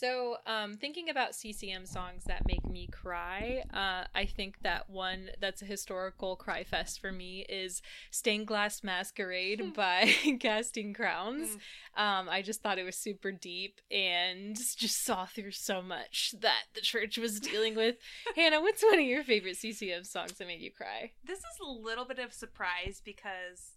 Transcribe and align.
So, 0.00 0.38
um, 0.46 0.78
thinking 0.78 1.10
about 1.10 1.34
CCM 1.34 1.84
songs 1.84 2.24
that 2.24 2.46
make 2.46 2.66
me 2.66 2.88
cry, 2.90 3.64
uh, 3.70 4.04
I 4.14 4.24
think 4.24 4.62
that 4.62 4.88
one 4.88 5.28
that's 5.38 5.60
a 5.60 5.66
historical 5.66 6.36
cry 6.36 6.64
fest 6.64 7.02
for 7.02 7.12
me 7.12 7.44
is 7.50 7.82
Stained 8.10 8.46
Glass 8.46 8.82
Masquerade 8.82 9.74
by 9.74 10.10
Casting 10.40 10.94
Crowns. 10.94 11.58
Um, 11.98 12.30
I 12.30 12.40
just 12.40 12.62
thought 12.62 12.78
it 12.78 12.84
was 12.84 12.96
super 12.96 13.30
deep 13.30 13.82
and 13.90 14.56
just 14.56 15.04
saw 15.04 15.26
through 15.26 15.50
so 15.50 15.82
much 15.82 16.34
that 16.40 16.62
the 16.72 16.80
church 16.80 17.18
was 17.18 17.38
dealing 17.38 17.74
with. 17.74 17.96
Hannah, 18.36 18.62
what's 18.62 18.82
one 18.82 18.98
of 18.98 19.04
your 19.04 19.22
favorite 19.22 19.58
CCM 19.58 20.04
songs 20.04 20.32
that 20.32 20.46
made 20.46 20.62
you 20.62 20.70
cry? 20.70 21.10
This 21.22 21.40
is 21.40 21.60
a 21.62 21.70
little 21.70 22.06
bit 22.06 22.18
of 22.18 22.32
surprise 22.32 23.02
because 23.04 23.72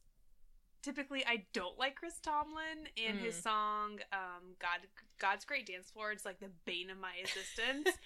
typically 0.84 1.26
I 1.26 1.46
don't 1.54 1.80
like 1.80 1.96
Chris 1.96 2.20
Tomlin 2.20 2.88
and 3.04 3.18
his 3.20 3.36
Mm. 3.38 3.42
song 3.44 4.00
um 4.12 4.56
God 4.60 4.80
God's 5.18 5.46
Great 5.46 5.66
Dance 5.66 5.90
Floor 5.90 6.12
it's 6.12 6.26
like 6.26 6.40
the 6.40 6.52
bane 6.66 6.90
of 6.92 6.98
my 7.00 7.14
existence. 7.20 7.88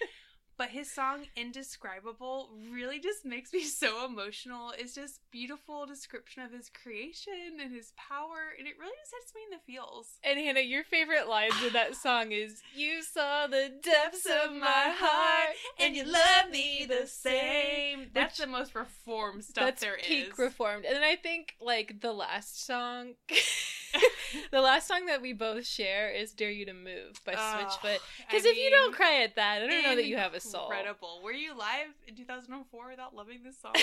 but 0.58 0.70
his 0.70 0.90
song 0.92 1.26
Indescribable 1.36 2.50
really 2.72 2.98
just 2.98 3.24
makes 3.24 3.52
me 3.52 3.62
so 3.82 4.04
emotional. 4.04 4.72
It's 4.76 4.94
just 4.94 5.20
beautiful 5.30 5.86
description 5.86 6.42
of 6.42 6.52
his 6.52 6.68
creation 6.70 7.58
and 7.62 7.72
his 7.72 7.92
power 7.96 8.52
and 8.58 8.66
it 8.66 8.74
really 8.78 8.96
just 9.00 9.12
hits 9.18 9.32
me 9.34 9.42
in 9.50 9.56
the 9.56 9.62
feels. 9.72 10.08
And 10.24 10.38
Hannah, 10.38 10.60
your 10.60 10.84
favorite 10.84 11.28
lines 11.28 11.54
in 11.66 11.72
that 11.72 11.94
song 12.04 12.32
is 12.32 12.60
"You 12.74 13.02
saw 13.02 13.46
the 13.46 13.70
depths 13.82 14.26
of 14.26 14.52
my 14.54 14.92
heart, 14.96 15.56
and 15.78 15.94
you 15.96 16.04
love 16.04 16.50
me 16.50 16.84
the 16.88 17.06
same. 17.06 18.10
That's 18.12 18.38
Which- 18.38 18.46
the 18.46 18.50
most 18.52 18.74
reformed 18.74 19.44
stuff 19.44 19.54
there 19.54 19.68
is. 19.68 19.70
That's 19.70 19.80
there 19.80 19.96
is. 19.96 20.26
peak 20.26 20.38
reformed. 20.38 20.84
And 20.84 20.96
then 20.96 21.04
I 21.04 21.16
think 21.16 21.54
like 21.60 22.00
the 22.00 22.12
last 22.12 22.66
song, 22.66 23.14
the 24.50 24.60
last 24.60 24.86
song 24.88 25.06
that 25.06 25.22
we 25.22 25.32
both 25.32 25.66
share 25.66 26.10
is 26.10 26.32
"Dare 26.32 26.50
You 26.50 26.66
to 26.66 26.72
Move" 26.72 27.20
by 27.24 27.34
Oh, 27.36 27.36
Switchfoot. 27.38 27.98
Because 28.28 28.44
if 28.44 28.56
you 28.56 28.70
don't 28.70 28.94
cry 28.94 29.22
at 29.22 29.36
that, 29.36 29.62
I 29.62 29.66
don't 29.66 29.82
know 29.82 29.96
that 29.96 30.06
you 30.06 30.16
have 30.16 30.34
a 30.34 30.40
soul. 30.40 30.64
Incredible. 30.64 31.20
Were 31.22 31.32
you 31.32 31.56
live 31.56 31.88
in 32.06 32.14
2004 32.16 32.90
without 32.90 33.14
loving 33.14 33.42
this 33.44 33.58
song? 33.60 33.74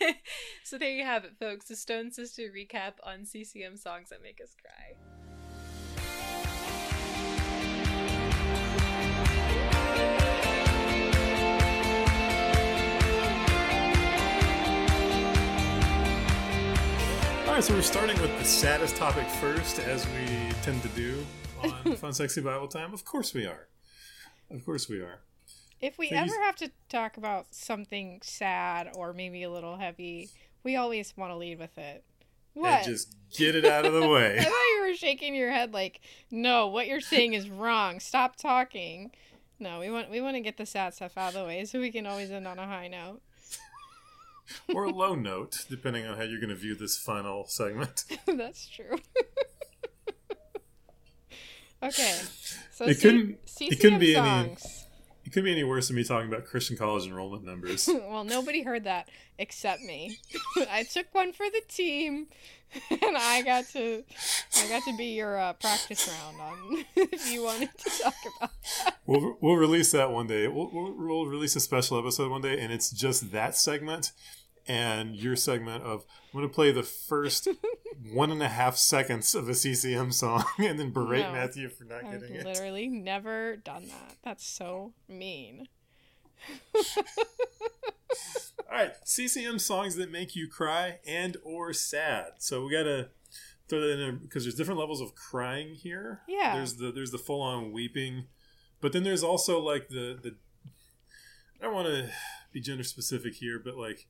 so 0.64 0.78
there 0.78 0.90
you 0.90 1.04
have 1.04 1.24
it, 1.24 1.32
folks. 1.38 1.66
The 1.66 1.76
Stone 1.76 2.12
Sister 2.12 2.42
recap 2.42 2.94
on 3.04 3.24
CCM 3.24 3.76
songs 3.76 4.10
that 4.10 4.22
make 4.22 4.40
us 4.42 4.54
cry. 4.60 5.17
Right, 17.58 17.64
so 17.64 17.74
we're 17.74 17.82
starting 17.82 18.20
with 18.20 18.38
the 18.38 18.44
saddest 18.44 18.94
topic 18.94 19.26
first, 19.40 19.80
as 19.80 20.06
we 20.10 20.52
tend 20.62 20.80
to 20.80 20.88
do 20.90 21.26
on 21.60 21.96
Fun 21.96 22.12
Sexy 22.12 22.40
Bible 22.40 22.68
Time. 22.68 22.94
Of 22.94 23.04
course 23.04 23.34
we 23.34 23.46
are. 23.46 23.66
Of 24.48 24.64
course 24.64 24.88
we 24.88 25.00
are. 25.00 25.22
If 25.80 25.98
we 25.98 26.08
you 26.08 26.16
ever 26.16 26.30
s- 26.30 26.36
have 26.44 26.54
to 26.56 26.70
talk 26.88 27.16
about 27.16 27.46
something 27.50 28.20
sad 28.22 28.92
or 28.94 29.12
maybe 29.12 29.42
a 29.42 29.50
little 29.50 29.76
heavy, 29.76 30.28
we 30.62 30.76
always 30.76 31.16
want 31.16 31.32
to 31.32 31.36
lead 31.36 31.58
with 31.58 31.76
it. 31.76 32.04
What? 32.54 32.70
And 32.70 32.84
just 32.84 33.16
get 33.36 33.56
it 33.56 33.64
out 33.64 33.84
of 33.84 33.92
the 33.92 34.08
way. 34.08 34.36
I 34.40 34.44
thought 34.44 34.76
you 34.76 34.86
were 34.86 34.94
shaking 34.94 35.34
your 35.34 35.50
head 35.50 35.74
like, 35.74 36.00
no, 36.30 36.68
what 36.68 36.86
you're 36.86 37.00
saying 37.00 37.32
is 37.32 37.50
wrong. 37.50 37.98
Stop 37.98 38.36
talking. 38.36 39.10
No, 39.58 39.80
we 39.80 39.90
want 39.90 40.10
we 40.12 40.20
want 40.20 40.36
to 40.36 40.40
get 40.40 40.58
the 40.58 40.66
sad 40.66 40.94
stuff 40.94 41.18
out 41.18 41.34
of 41.34 41.40
the 41.40 41.44
way 41.44 41.64
so 41.64 41.80
we 41.80 41.90
can 41.90 42.06
always 42.06 42.30
end 42.30 42.46
on 42.46 42.60
a 42.60 42.66
high 42.66 42.86
note. 42.86 43.20
or 44.74 44.84
a 44.84 44.90
low 44.90 45.14
note, 45.14 45.64
depending 45.70 46.06
on 46.06 46.16
how 46.16 46.22
you're 46.22 46.40
going 46.40 46.50
to 46.50 46.56
view 46.56 46.74
this 46.74 46.96
final 46.96 47.46
segment. 47.46 48.04
That's 48.26 48.68
true. 48.68 48.96
okay, 51.82 52.18
so 52.72 52.84
It 52.86 52.94
C- 52.96 53.02
couldn't- 53.02 53.38
CCM 53.46 53.72
it 53.72 53.80
couldn't 53.80 53.98
be 54.00 54.16
any- 54.16 54.56
It 55.24 55.30
couldn't 55.32 55.44
be 55.44 55.52
any 55.52 55.64
worse 55.64 55.88
than 55.88 55.96
me 55.96 56.04
talking 56.04 56.28
about 56.28 56.46
Christian 56.46 56.76
college 56.76 57.06
enrollment 57.06 57.44
numbers. 57.44 57.88
well, 57.92 58.24
nobody 58.24 58.62
heard 58.62 58.84
that 58.84 59.08
except 59.38 59.82
me. 59.82 60.18
I 60.70 60.84
took 60.84 61.06
one 61.14 61.32
for 61.32 61.46
the 61.50 61.60
team, 61.68 62.28
and 62.90 63.16
I 63.16 63.42
got 63.42 63.66
to, 63.74 64.02
I 64.56 64.68
got 64.68 64.82
to 64.84 64.96
be 64.96 65.14
your 65.16 65.38
uh, 65.38 65.52
practice 65.52 66.08
round 66.08 66.40
on 66.40 66.84
if 66.96 67.30
you 67.30 67.44
wanted 67.44 67.68
to 67.76 67.90
talk 68.02 68.14
about. 68.38 68.50
We'll, 69.06 69.36
we'll 69.40 69.56
release 69.56 69.92
that 69.92 70.10
one 70.10 70.26
day. 70.26 70.48
We'll, 70.48 70.70
we'll, 70.72 70.94
we'll 70.96 71.26
release 71.26 71.54
a 71.56 71.60
special 71.60 71.98
episode 71.98 72.30
one 72.30 72.40
day, 72.40 72.58
and 72.58 72.72
it's 72.72 72.90
just 72.90 73.30
that 73.32 73.54
segment 73.54 74.12
and 74.68 75.16
your 75.16 75.34
segment 75.34 75.82
of 75.82 76.04
I'm 76.32 76.38
going 76.40 76.48
to 76.48 76.54
play 76.54 76.70
the 76.70 76.82
first 76.82 77.48
one 78.12 78.30
and 78.30 78.42
a 78.42 78.48
half 78.48 78.76
seconds 78.76 79.34
of 79.34 79.48
a 79.48 79.54
CCM 79.54 80.12
song 80.12 80.44
and 80.58 80.78
then 80.78 80.90
berate 80.92 81.24
No. 81.24 81.32
Matthew 81.32 81.68
for 81.70 81.84
not 81.84 82.04
I've 82.04 82.20
getting 82.20 82.36
it. 82.36 82.44
literally 82.44 82.86
never 82.88 83.56
done 83.56 83.88
that. 83.88 84.16
That's 84.22 84.46
so 84.46 84.92
mean. 85.08 85.68
All 88.70 88.74
right, 88.76 88.92
CCM 89.04 89.58
songs 89.58 89.96
that 89.96 90.10
make 90.10 90.36
you 90.36 90.46
cry 90.48 90.98
and 91.06 91.36
or 91.42 91.72
sad. 91.72 92.32
So 92.38 92.64
we 92.64 92.72
got 92.72 92.82
to 92.84 93.08
throw 93.68 93.80
that 93.80 93.92
in 93.92 93.98
there 93.98 94.12
because 94.12 94.44
there's 94.44 94.54
different 94.54 94.78
levels 94.78 95.00
of 95.00 95.14
crying 95.14 95.74
here. 95.74 96.20
Yeah. 96.28 96.56
There's 96.56 96.74
the 96.76 96.92
there's 96.92 97.10
the 97.10 97.18
full 97.18 97.40
on 97.40 97.72
weeping, 97.72 98.26
but 98.80 98.92
then 98.92 99.04
there's 99.04 99.22
also 99.22 99.58
like 99.58 99.88
the 99.88 100.18
the 100.22 100.36
I 101.60 101.64
don't 101.64 101.74
want 101.74 101.88
to 101.88 102.10
be 102.52 102.60
gender 102.60 102.84
specific 102.84 103.34
here, 103.34 103.58
but 103.62 103.76
like 103.76 104.06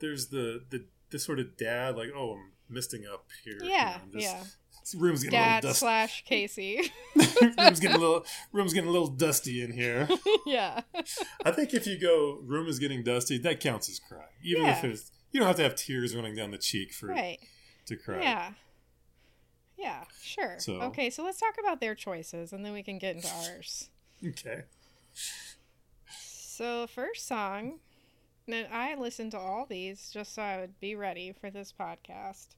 there's 0.00 0.28
the 0.28 0.62
the 0.70 0.84
the 1.10 1.18
sort 1.18 1.38
of 1.38 1.56
dad 1.56 1.96
like 1.96 2.08
oh 2.14 2.32
I'm 2.34 2.52
misting 2.68 3.04
up 3.06 3.26
here. 3.44 3.58
you 3.62 3.70
Yeah, 3.70 3.98
know, 4.12 4.20
yeah. 4.20 4.42
room's 4.96 5.22
getting 5.22 5.38
Dad 5.38 5.64
a 5.64 5.68
little 5.68 5.74
slash 5.74 6.24
Casey. 6.24 6.90
dusty. 7.16 7.46
room's 7.58 7.80
getting 7.80 7.96
a 7.96 8.00
little 8.00 8.24
room's 8.52 8.72
getting 8.74 8.88
a 8.88 8.92
little 8.92 9.08
dusty 9.08 9.62
in 9.62 9.72
here. 9.72 10.08
yeah. 10.46 10.80
I 11.44 11.50
think 11.50 11.72
if 11.74 11.86
you 11.86 11.98
go 11.98 12.38
room 12.42 12.68
is 12.68 12.78
getting 12.78 13.02
dusty, 13.02 13.38
that 13.38 13.60
counts 13.60 13.88
as 13.88 13.98
crying. 13.98 14.24
Even 14.42 14.66
if 14.66 14.84
it's 14.84 15.10
you 15.32 15.40
don't 15.40 15.46
have 15.46 15.56
to 15.56 15.62
have 15.62 15.74
tears 15.76 16.14
running 16.16 16.34
down 16.34 16.50
the 16.50 16.58
cheek 16.58 16.92
for 16.92 17.06
Right. 17.08 17.38
to 17.86 17.96
cry. 17.96 18.20
Yeah. 18.20 18.50
Yeah, 19.78 20.04
sure. 20.22 20.56
So- 20.58 20.80
Okay, 20.82 21.08
so 21.08 21.22
let's 21.22 21.38
talk 21.38 21.54
about 21.60 21.80
their 21.80 21.94
choices 21.94 22.52
and 22.52 22.64
then 22.64 22.72
we 22.72 22.82
can 22.82 22.98
get 22.98 23.14
into 23.16 23.28
ours. 23.46 23.90
Okay. 24.26 24.62
So, 26.20 26.86
first 26.88 27.26
song, 27.28 27.78
and 28.48 28.66
I 28.72 28.94
listened 28.94 29.32
to 29.32 29.38
all 29.38 29.66
these 29.68 30.10
just 30.12 30.34
so 30.34 30.42
I 30.42 30.58
would 30.60 30.78
be 30.80 30.94
ready 30.94 31.32
for 31.38 31.50
this 31.50 31.72
podcast. 31.78 32.48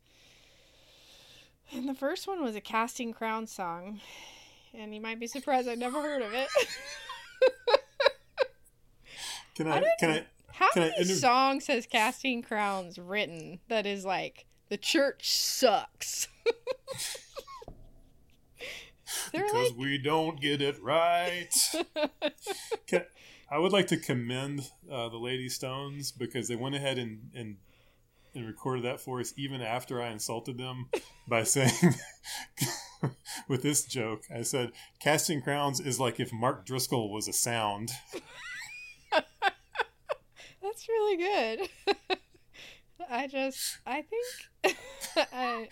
And 1.72 1.88
the 1.88 1.94
first 1.94 2.26
one 2.26 2.42
was 2.42 2.56
a 2.56 2.60
Casting 2.60 3.12
Crown 3.12 3.46
song. 3.46 4.00
And 4.72 4.94
you 4.94 5.00
might 5.00 5.18
be 5.20 5.26
surprised 5.26 5.68
I've 5.68 5.78
never 5.78 6.00
heard 6.00 6.22
of 6.22 6.32
it. 6.32 6.48
Can 9.56 9.66
I 9.66 9.78
I 9.78 9.84
can 9.98 10.10
I 10.10 10.24
How 10.52 10.70
Can 10.72 10.82
I 10.84 10.86
many 10.86 11.00
inter- 11.02 11.14
songs 11.14 11.66
has 11.66 11.86
Casting 11.86 12.42
Crowns 12.42 12.98
written 12.98 13.58
that 13.68 13.84
is 13.84 14.04
like, 14.04 14.46
the 14.68 14.78
church 14.78 15.28
sucks? 15.30 16.28
Because 19.32 19.70
like, 19.70 19.78
we 19.78 19.98
don't 19.98 20.40
get 20.40 20.62
it 20.62 20.80
right. 20.82 21.52
Can, 22.86 23.02
I 23.50 23.58
would 23.58 23.72
like 23.72 23.88
to 23.88 23.96
commend 23.96 24.70
uh, 24.90 25.08
the 25.08 25.16
Lady 25.16 25.48
Stones 25.48 26.12
because 26.12 26.46
they 26.48 26.56
went 26.56 26.74
ahead 26.76 26.98
and, 26.98 27.30
and 27.34 27.56
and 28.32 28.46
recorded 28.46 28.84
that 28.84 29.00
for 29.00 29.18
us 29.18 29.34
even 29.36 29.60
after 29.60 30.00
I 30.00 30.10
insulted 30.10 30.56
them 30.56 30.88
by 31.26 31.42
saying 31.44 31.94
with 33.48 33.62
this 33.62 33.84
joke. 33.84 34.22
I 34.32 34.42
said 34.42 34.70
casting 35.00 35.42
crowns 35.42 35.80
is 35.80 35.98
like 35.98 36.20
if 36.20 36.32
Mark 36.32 36.64
Driscoll 36.64 37.12
was 37.12 37.26
a 37.26 37.32
sound. 37.32 37.90
That's 40.62 40.88
really 40.88 41.16
good. 41.16 41.68
I 43.10 43.26
just, 43.26 43.78
I 43.86 44.02
think, 44.02 44.76
I, 45.16 45.68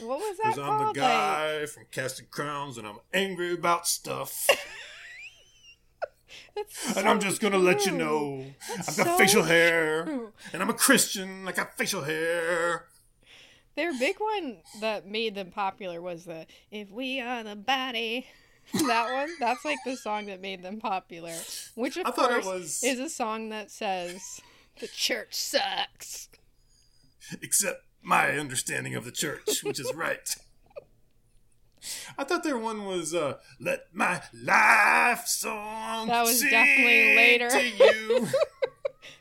what 0.00 0.18
was 0.18 0.38
that 0.38 0.54
Because 0.54 0.58
I'm 0.58 0.78
the 0.78 0.84
called? 0.84 0.96
Like, 0.96 0.96
guy 0.96 1.66
from 1.66 1.84
Casting 1.92 2.26
Crowns 2.30 2.78
and 2.78 2.86
I'm 2.86 2.98
angry 3.12 3.52
about 3.52 3.86
stuff. 3.86 4.48
That's 6.54 6.96
and 6.96 7.08
I'm 7.08 7.20
just 7.20 7.40
gonna 7.40 7.58
let 7.58 7.84
you 7.86 7.92
know 7.92 8.44
That's 8.76 8.88
I've 8.90 8.96
got 8.96 9.06
so 9.06 9.18
facial 9.18 9.42
hair 9.44 10.04
true. 10.04 10.32
and 10.52 10.62
I'm 10.62 10.70
a 10.70 10.74
Christian. 10.74 11.46
I 11.48 11.52
got 11.52 11.76
facial 11.76 12.02
hair. 12.02 12.86
Their 13.76 13.92
big 13.98 14.16
one 14.20 14.58
that 14.80 15.06
made 15.06 15.34
them 15.34 15.50
popular 15.50 16.00
was 16.00 16.24
the 16.26 16.46
"If 16.70 16.90
We 16.90 17.20
Are 17.20 17.42
the 17.42 17.56
Body." 17.56 18.26
that 18.72 19.12
one, 19.12 19.28
that's 19.38 19.64
like 19.64 19.78
the 19.84 19.94
song 19.96 20.26
that 20.26 20.40
made 20.40 20.62
them 20.62 20.80
popular. 20.80 21.34
Which 21.74 21.98
of 21.98 22.06
I 22.06 22.10
course 22.12 22.46
was 22.46 22.82
is 22.82 22.98
a 22.98 23.10
song 23.10 23.50
that 23.50 23.70
says 23.70 24.40
the 24.80 24.86
church 24.88 25.34
sucks. 25.34 26.28
except 27.42 27.82
my 28.02 28.38
understanding 28.38 28.94
of 28.94 29.04
the 29.04 29.10
church, 29.12 29.62
which 29.62 29.78
is 29.80 29.92
right. 29.94 30.34
I 32.18 32.24
thought 32.24 32.42
their 32.44 32.58
one 32.58 32.84
was 32.84 33.14
uh, 33.14 33.38
"Let 33.60 33.94
My 33.94 34.22
Life 34.32 35.26
Song." 35.26 36.08
That 36.08 36.24
was 36.24 36.40
definitely 36.40 37.16
later. 37.16 37.48
To 37.50 37.68
you. 37.68 38.28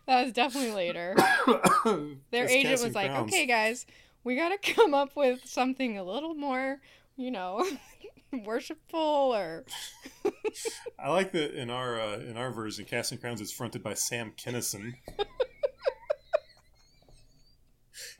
That 0.05 0.25
was 0.25 0.33
definitely 0.33 0.71
later. 0.73 1.15
Their 1.85 2.17
That's 2.31 2.51
agent 2.51 2.81
was 2.83 2.93
like. 2.93 3.11
"Okay, 3.11 3.45
guys, 3.45 3.85
we 4.23 4.35
got 4.35 4.49
to 4.49 4.73
come 4.73 4.93
up 4.93 5.15
with 5.15 5.45
something 5.45 5.97
a 5.97 6.03
little 6.03 6.33
more, 6.33 6.81
you 7.15 7.31
know, 7.31 7.65
worshipful 8.31 8.99
or 8.99 9.63
I 10.99 11.09
like 11.09 11.31
that 11.33 11.53
in 11.53 11.69
our 11.69 11.99
uh, 11.99 12.17
in 12.17 12.35
our 12.37 12.51
version, 12.51 12.85
Casting 12.85 13.17
Crowns 13.17 13.41
is 13.41 13.51
fronted 13.51 13.81
by 13.83 13.93
Sam 13.93 14.33
Kinison. 14.37 14.93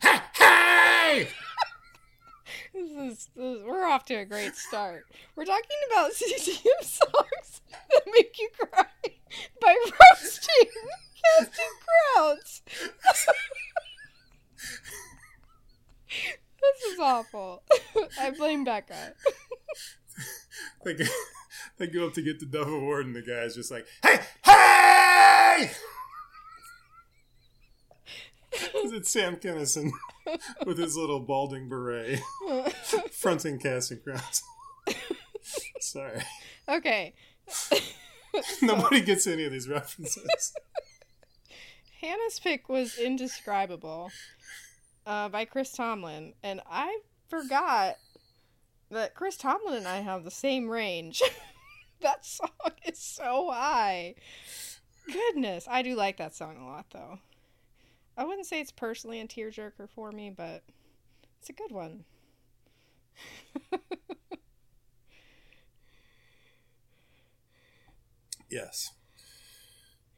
hey, 0.02 0.20
hey! 0.36 1.28
This 3.04 3.20
is, 3.20 3.30
this 3.36 3.64
we're 3.66 3.86
off 3.86 4.06
to 4.06 4.16
a 4.16 4.26
great 4.26 4.56
start. 4.56 5.04
We're 5.36 5.44
talking 5.46 5.78
about 5.92 6.14
CCM 6.14 6.82
songs 6.82 7.62
that 7.70 8.02
make 8.14 8.40
you 8.40 8.48
cry 8.58 8.86
by 9.60 9.76
roasting 9.76 10.70
Casting 11.38 11.66
Crowns. 12.16 12.62
this 16.08 16.84
is 16.94 17.00
awful. 17.00 17.64
I 18.20 18.32
blame 18.32 18.64
Becca. 18.64 19.16
They 20.86 20.94
go, 20.94 21.06
they 21.78 21.88
go 21.88 22.08
up 22.08 22.14
to 22.14 22.22
get 22.22 22.40
the 22.40 22.46
Dove 22.46 22.70
Award, 22.70 23.06
and 23.06 23.16
the 23.16 23.22
guy's 23.22 23.56
just 23.56 23.72
like, 23.72 23.86
"Hey, 24.02 24.20
hey!" 24.46 25.72
It's 28.54 29.12
Sam 29.12 29.38
Kinison 29.38 29.92
with 30.66 30.78
his 30.78 30.96
little 30.96 31.20
balding 31.20 31.70
beret, 31.70 32.20
fronting 33.12 33.60
Casting 33.60 34.00
Crowns. 34.00 34.44
Sorry, 35.80 36.22
okay. 36.68 37.14
nobody 38.62 39.02
gets 39.02 39.28
any 39.28 39.44
of 39.46 39.52
these 39.52 39.68
references. 39.68 40.54
Hannah's 42.02 42.40
pick 42.40 42.68
was 42.70 42.98
Indescribable 42.98 44.12
uh, 45.06 45.30
by 45.30 45.46
Chris 45.46 45.72
Tomlin, 45.72 46.34
and 46.44 46.62
I 46.70 47.00
forgot 47.30 47.96
that 48.92 49.16
Chris 49.16 49.38
Tomlin 49.38 49.76
and 49.76 49.88
I 49.88 50.02
have 50.02 50.24
the 50.24 50.32
same 50.32 50.70
range. 50.70 51.22
that 52.02 52.26
song 52.26 52.50
is 52.86 53.00
so 53.00 53.50
high. 53.52 54.16
Goodness, 55.12 55.68
I 55.70 55.82
do 55.82 55.96
like 55.96 56.18
that 56.18 56.36
song 56.36 56.58
a 56.58 56.66
lot, 56.66 56.86
though. 56.92 57.20
I 58.18 58.26
wouldn't 58.26 58.46
say 58.48 58.60
it's 58.62 58.72
personally 58.72 59.20
a 59.20 59.28
tearjerker 59.28 59.90
for 59.90 60.12
me, 60.12 60.30
but 60.30 60.64
it's 61.40 61.50
a 61.50 61.54
good 61.54 61.72
one. 61.72 62.04
Yes. 68.50 68.92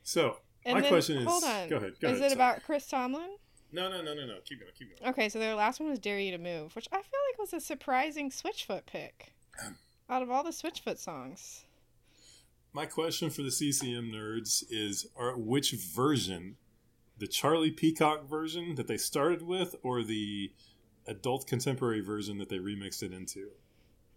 So 0.03 0.38
And 0.65 0.75
my 0.75 0.81
then- 0.81 0.89
question 0.92 1.18
is, 1.18 1.27
hold 1.27 1.44
on. 1.44 1.69
go 1.69 1.77
ahead. 1.77 1.94
Go 2.00 2.09
is 2.09 2.19
ahead, 2.19 2.31
it 2.31 2.36
sorry. 2.38 2.50
about 2.51 2.63
Chris 2.63 2.88
Tomlin? 2.88 3.38
No, 3.71 3.89
no, 3.89 4.01
no, 4.01 4.13
no, 4.13 4.25
no. 4.25 4.38
Keep 4.45 4.62
going. 4.62 4.71
Keep 4.77 5.00
going. 5.00 5.12
Okay, 5.12 5.30
so 5.30 5.39
their 5.39 5.56
last 5.56 5.80
one 5.80 5.89
was 5.89 6.00
Dare 6.00 6.19
You 6.19 6.31
to 6.31 6.38
Move, 6.38 6.75
which 6.75 6.88
I 6.91 6.98
feel 6.98 7.19
like 7.31 7.39
was 7.39 7.53
a 7.53 7.59
surprising 7.59 8.30
Switchfoot 8.30 8.86
pick. 8.86 9.33
Out 10.09 10.21
of 10.21 10.30
all 10.30 10.44
the 10.44 10.51
Switchfoot 10.51 10.98
songs. 11.00 11.65
My 12.74 12.86
question 12.86 13.30
for 13.30 13.41
the 13.41 13.51
CCM 13.51 14.12
nerds 14.12 14.63
is: 14.69 15.07
Are 15.18 15.36
which 15.38 15.71
version, 15.71 16.57
the 17.17 17.27
Charlie 17.27 17.71
Peacock 17.71 18.27
version 18.29 18.75
that 18.75 18.88
they 18.88 18.97
started 18.97 19.41
with, 19.41 19.75
or 19.83 20.03
the 20.03 20.51
adult 21.07 21.47
contemporary 21.47 22.01
version 22.01 22.38
that 22.39 22.50
they 22.50 22.57
remixed 22.57 23.03
it 23.03 23.13
into? 23.13 23.51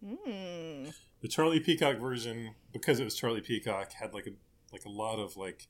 Hmm. 0.04 0.90
The 1.20 1.28
Charlie 1.28 1.60
Peacock 1.60 1.98
version, 1.98 2.54
because 2.72 3.00
it 3.00 3.04
was 3.04 3.14
Charlie 3.16 3.40
Peacock, 3.40 3.92
had 3.92 4.14
like 4.14 4.26
a 4.26 4.32
like 4.72 4.84
a 4.84 4.90
lot 4.90 5.18
of 5.18 5.36
like 5.36 5.66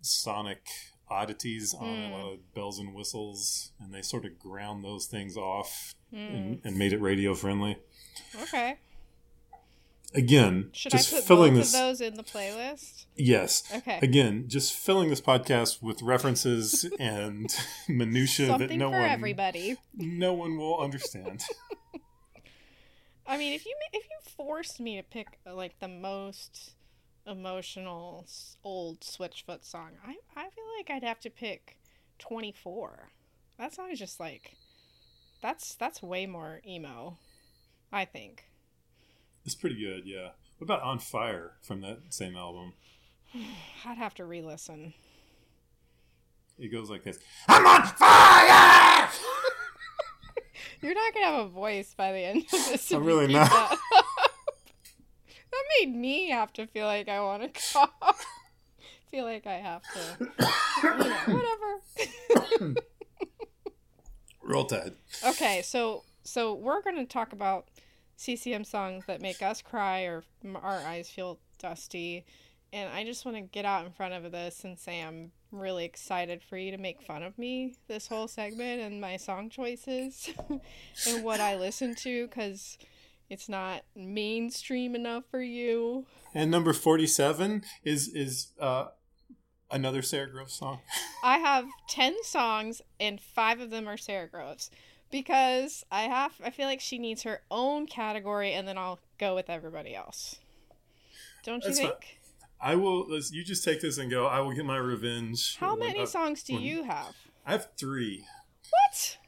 sonic 0.00 0.66
oddities 1.08 1.74
on 1.74 1.88
it, 1.88 2.10
a 2.10 2.16
lot 2.16 2.32
of 2.32 2.54
bells 2.54 2.78
and 2.78 2.94
whistles, 2.94 3.72
and 3.80 3.92
they 3.92 4.02
sort 4.02 4.24
of 4.24 4.38
ground 4.38 4.84
those 4.84 5.06
things 5.06 5.36
off 5.36 5.94
and, 6.12 6.60
and 6.64 6.76
made 6.76 6.92
it 6.92 7.00
radio 7.00 7.34
friendly. 7.34 7.76
Okay. 8.42 8.78
Again, 10.14 10.70
Should 10.72 10.92
just 10.92 11.12
I 11.12 11.16
put 11.16 11.24
filling 11.26 11.54
this. 11.54 11.74
of 11.74 11.80
those 11.80 12.00
in 12.00 12.14
the 12.14 12.22
playlist? 12.22 13.06
Yes. 13.16 13.64
Okay. 13.74 13.98
Again, 14.00 14.44
just 14.46 14.72
filling 14.72 15.10
this 15.10 15.20
podcast 15.20 15.82
with 15.82 16.02
references 16.02 16.88
and 17.00 17.52
minutia 17.88 18.46
that 18.46 18.58
Something 18.60 18.78
no 18.78 18.90
for 18.90 19.00
one 19.00 19.08
everybody. 19.10 19.76
no 19.96 20.32
one 20.32 20.56
will 20.56 20.78
understand. 20.78 21.42
I 23.26 23.38
mean, 23.38 23.54
if 23.54 23.64
you 23.66 23.74
if 23.92 24.04
you 24.04 24.16
forced 24.36 24.78
me 24.80 24.96
to 24.96 25.02
pick 25.02 25.38
uh, 25.46 25.54
like 25.54 25.78
the 25.80 25.88
most 25.88 26.74
emotional 27.26 28.26
old 28.62 29.00
Switchfoot 29.00 29.64
song, 29.64 29.92
I 30.06 30.16
I 30.36 30.50
feel 30.50 30.64
like 30.78 30.90
I'd 30.90 31.06
have 31.06 31.20
to 31.20 31.30
pick 31.30 31.78
24. 32.18 33.10
That 33.58 33.72
song 33.74 33.90
is 33.90 33.98
just 33.98 34.20
like 34.20 34.56
that's 35.42 35.74
that's 35.74 36.02
way 36.02 36.26
more 36.26 36.60
emo. 36.66 37.16
I 37.92 38.04
think. 38.04 38.44
It's 39.44 39.54
pretty 39.54 39.76
good, 39.78 40.02
yeah. 40.06 40.30
What 40.58 40.64
about 40.64 40.82
On 40.82 40.98
Fire 40.98 41.52
from 41.62 41.80
that 41.82 41.98
same 42.10 42.36
album? 42.36 42.72
I'd 43.84 43.98
have 43.98 44.14
to 44.14 44.24
re-listen. 44.24 44.94
It 46.58 46.68
goes 46.68 46.88
like 46.88 47.02
this. 47.02 47.18
I'm 47.48 47.66
on 47.66 47.82
fire! 47.84 49.08
You're 50.80 50.94
not 50.94 51.14
gonna 51.14 51.26
have 51.26 51.46
a 51.46 51.48
voice 51.48 51.94
by 51.96 52.12
the 52.12 52.18
end 52.18 52.44
of 52.44 52.50
this. 52.50 52.92
I'm 52.92 53.04
really 53.04 53.32
not. 53.32 53.50
That, 53.50 53.78
that 55.50 55.62
made 55.80 55.94
me 55.94 56.30
have 56.30 56.52
to 56.54 56.66
feel 56.66 56.86
like 56.86 57.08
I 57.08 57.20
want 57.20 57.42
to 57.42 57.48
cough. 57.72 58.24
feel 59.10 59.24
like 59.24 59.46
I 59.46 59.54
have 59.54 59.82
to. 59.94 60.24
You 60.82 60.90
know, 60.90 61.16
whatever. 62.60 62.80
Roll 64.42 64.66
Tide. 64.66 64.92
okay, 65.26 65.62
so 65.62 66.04
so 66.22 66.54
we're 66.54 66.82
gonna 66.82 67.06
talk 67.06 67.32
about 67.32 67.66
CCM 68.16 68.64
songs 68.64 69.04
that 69.06 69.20
make 69.20 69.42
us 69.42 69.62
cry 69.62 70.02
or 70.02 70.24
our 70.62 70.78
eyes 70.78 71.10
feel 71.10 71.38
dusty, 71.58 72.24
and 72.72 72.90
I 72.92 73.04
just 73.04 73.24
want 73.24 73.36
to 73.36 73.42
get 73.42 73.64
out 73.64 73.86
in 73.86 73.92
front 73.92 74.14
of 74.14 74.30
this 74.32 74.64
and 74.64 74.78
say 74.78 75.00
I'm 75.00 75.32
really 75.52 75.84
excited 75.84 76.42
for 76.42 76.56
you 76.56 76.72
to 76.72 76.76
make 76.76 77.00
fun 77.00 77.22
of 77.22 77.38
me 77.38 77.76
this 77.86 78.08
whole 78.08 78.26
segment 78.26 78.82
and 78.82 79.00
my 79.00 79.16
song 79.16 79.48
choices 79.48 80.30
and 81.08 81.22
what 81.24 81.40
I 81.40 81.56
listen 81.56 81.94
to 81.96 82.26
because 82.26 82.76
it's 83.30 83.48
not 83.48 83.82
mainstream 83.94 84.94
enough 84.94 85.24
for 85.30 85.40
you. 85.40 86.06
And 86.34 86.50
number 86.50 86.72
47 86.72 87.62
is 87.84 88.08
is 88.08 88.52
uh, 88.60 88.86
another 89.70 90.02
Sara 90.02 90.28
Groves 90.30 90.54
song. 90.54 90.80
I 91.22 91.38
have 91.38 91.66
10 91.88 92.16
songs 92.24 92.82
and 92.98 93.20
5 93.20 93.60
of 93.60 93.70
them 93.70 93.88
are 93.88 93.96
Sara 93.96 94.28
Groves 94.28 94.70
because 95.14 95.84
I 95.92 96.02
have 96.02 96.32
I 96.44 96.50
feel 96.50 96.66
like 96.66 96.80
she 96.80 96.98
needs 96.98 97.22
her 97.22 97.40
own 97.48 97.86
category 97.86 98.52
and 98.52 98.66
then 98.66 98.76
I'll 98.76 98.98
go 99.16 99.36
with 99.36 99.48
everybody 99.48 99.94
else. 99.94 100.40
Don't 101.44 101.62
you 101.62 101.68
That's 101.68 101.78
fine. 101.78 101.88
think? 101.90 102.18
I 102.60 102.74
will. 102.74 103.06
You 103.30 103.44
just 103.44 103.62
take 103.62 103.80
this 103.80 103.96
and 103.96 104.10
go. 104.10 104.26
I 104.26 104.40
will 104.40 104.52
get 104.52 104.64
my 104.64 104.76
revenge. 104.76 105.56
How 105.58 105.76
many 105.76 106.00
uh, 106.00 106.06
songs 106.06 106.42
do 106.42 106.54
when- 106.54 106.62
you 106.62 106.82
have? 106.82 107.14
I 107.46 107.52
have 107.52 107.68
three. 107.76 108.24
What? 108.70 109.18